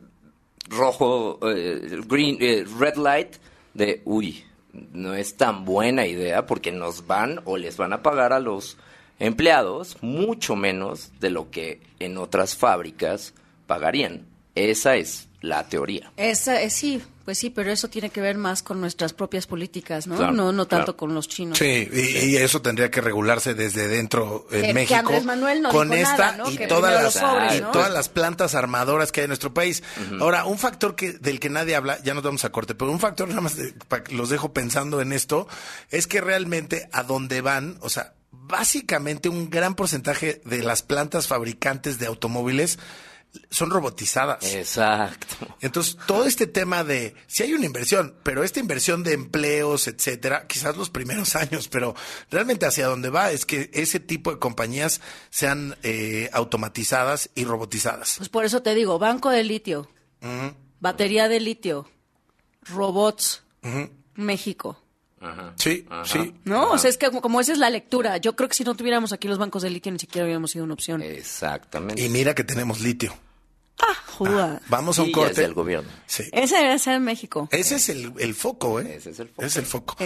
[0.69, 3.37] rojo, eh, green, eh, red light
[3.75, 4.43] de, uy,
[4.73, 8.79] no es tan buena idea porque nos van o les van a pagar a los
[9.19, 13.35] empleados mucho menos de lo que en otras fábricas
[13.67, 14.27] pagarían.
[14.55, 16.11] Esa es la teoría.
[16.17, 20.07] Esa, eh, sí, pues sí, pero eso tiene que ver más con nuestras propias políticas,
[20.09, 20.17] ¿no?
[20.17, 20.97] Claro, no, no tanto claro.
[20.97, 21.59] con los chinos.
[21.59, 24.99] Sí, y, y eso tendría que regularse desde dentro en Que- que México.
[24.99, 26.51] Andrés Manuel no con dijo esta nada, ¿no?
[26.51, 27.71] y, Que todas las, pobres, y ¿no?
[27.71, 29.83] todas las plantas armadoras que hay en nuestro país.
[30.21, 32.99] Ahora, un factor que del que nadie habla, ya nos vamos a corte, pero un
[32.99, 35.47] factor nada más de- pa- los dejo pensando en esto,
[35.91, 41.29] es que realmente a dónde van, o sea, básicamente un gran porcentaje de las plantas
[41.29, 42.79] fabricantes de automóviles
[43.51, 44.55] son robotizadas.
[44.55, 45.27] Exacto.
[45.61, 50.47] Entonces, todo este tema de si hay una inversión, pero esta inversión de empleos, etcétera,
[50.47, 51.95] quizás los primeros años, pero
[52.31, 55.01] realmente hacia dónde va es que ese tipo de compañías
[55.31, 58.15] sean eh, automatizadas y robotizadas.
[58.19, 59.91] Pues por eso te digo, banco de litio,
[60.81, 61.89] batería de litio,
[62.63, 63.43] robots.
[64.15, 64.83] México.
[65.57, 66.35] Sí, sí.
[66.45, 68.17] No, o sea, es que como, como esa es la lectura.
[68.19, 70.65] Yo creo que si no tuviéramos aquí los bancos de litio ni siquiera hubiéramos sido
[70.65, 71.03] una opción.
[71.03, 72.03] Exactamente.
[72.05, 73.17] Y mira que tenemos litio.
[74.17, 74.61] Joda.
[74.69, 75.31] Vamos a un corte.
[75.33, 75.89] es del gobierno.
[76.07, 76.25] Sí.
[76.33, 77.49] Ese debe ser en México.
[77.53, 78.97] Ese es el, el foco, ¿eh?
[78.97, 79.43] Ese es el foco.
[79.47, 79.97] Es el foco.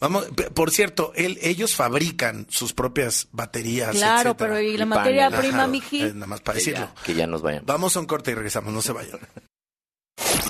[0.00, 3.90] Vamos, por cierto, él- ellos fabrican sus propias baterías.
[3.92, 4.36] Claro, etcétera.
[4.36, 6.02] pero ¿y la Y materia prima, Ajá, miji?
[6.02, 6.90] eh, nada más para Que decirlo.
[6.96, 7.62] ya, que ya nos vayan.
[7.66, 9.20] Vamos a un corte y regresamos, no se vayan.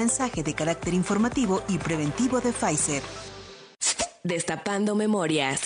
[0.00, 3.02] mensaje de carácter informativo y preventivo de Pfizer.
[4.24, 5.60] Destapando memorias.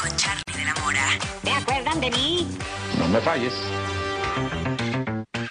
[0.00, 1.06] Con Charlie de la Mora.
[1.44, 2.48] ¿Te acuerdan de mí?
[2.98, 3.52] No me falles.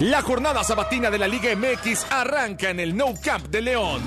[0.00, 4.00] La jornada sabatina de la Liga MX arranca en el No Camp de León.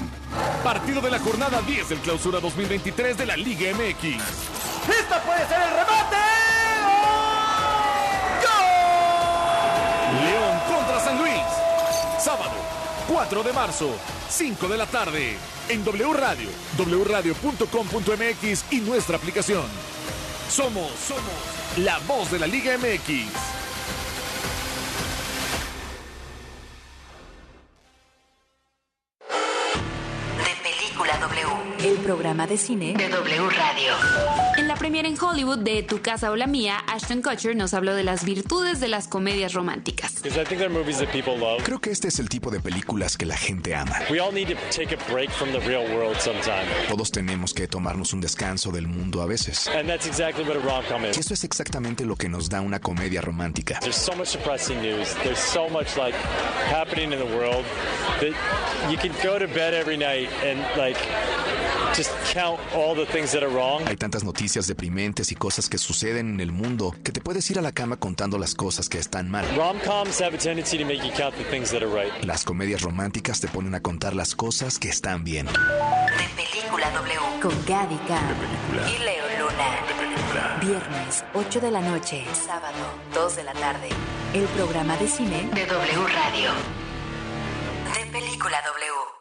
[0.64, 4.16] Partido de la jornada 10 del clausura 2023 de la Liga MX.
[4.90, 6.16] ¡Esta puede ser el remate!
[10.24, 11.44] León contra San Luis.
[12.20, 12.56] Sábado,
[13.10, 13.90] 4 de marzo,
[14.30, 15.36] 5 de la tarde.
[15.68, 19.66] En W Radio, wradio.com.mx y nuestra aplicación.
[20.50, 23.51] Somos, somos la voz de la Liga MX.
[32.32, 33.94] Programa de cine de W Radio.
[34.58, 37.94] En la premiere en Hollywood de Tu casa o la mía, Ashton Kutcher nos habló
[37.94, 40.14] de las virtudes de las comedias románticas.
[41.64, 43.98] Creo que este es el tipo de películas que la gente ama.
[46.88, 49.70] Todos tenemos que tomarnos un descanso del mundo a veces.
[49.74, 53.78] Y eso es exactamente lo que nos da una comedia romántica.
[53.82, 55.16] There's so much depressing news.
[55.24, 56.16] There's so much like
[56.70, 57.66] happening in the world
[58.22, 58.32] that
[58.90, 60.98] you can go to bed every night and like
[63.86, 67.60] Hay tantas noticias deprimentes y cosas que suceden en el mundo que te puedes ir
[67.60, 69.46] a la cama contando las cosas que están mal.
[69.56, 72.12] Rom-coms have a tendency to make you count the things that are right.
[72.24, 75.48] Las comedias románticas te ponen a contar las cosas que están bien.
[75.48, 75.54] De
[76.36, 77.42] Película W.
[77.42, 78.36] Con Gaby Khan
[78.88, 80.62] y Leo Luna.
[80.62, 82.24] Viernes, 8 de la noche.
[82.34, 82.78] Sábado,
[83.14, 83.90] 2 de la tarde.
[84.34, 86.52] El programa de cine de W Radio.
[87.94, 89.21] De Película W.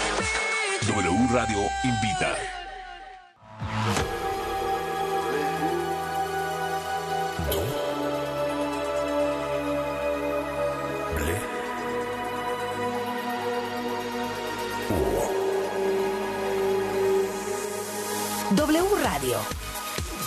[0.91, 2.35] W Radio invita.
[18.51, 19.39] W Radio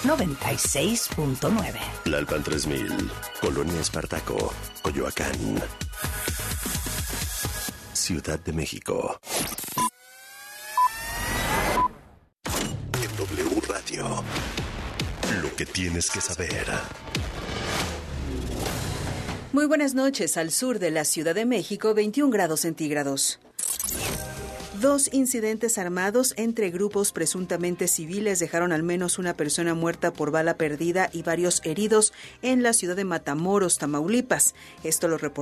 [0.05, 1.75] 96.9
[2.07, 5.63] Lalpan 3000, Colonia Espartaco, Coyoacán,
[7.93, 9.21] Ciudad de México.
[15.43, 16.67] Lo que tienes que saber.
[19.53, 20.37] Muy buenas noches.
[20.37, 23.39] Al sur de la Ciudad de México, 21 grados centígrados.
[24.85, 30.59] Dos incidentes armados entre grupos presuntamente civiles dejaron al menos una persona muerta por bala
[30.59, 34.55] perdida y varios heridos en la ciudad de Matamoros, Tamaulipas.
[34.83, 35.33] Esto lo reportó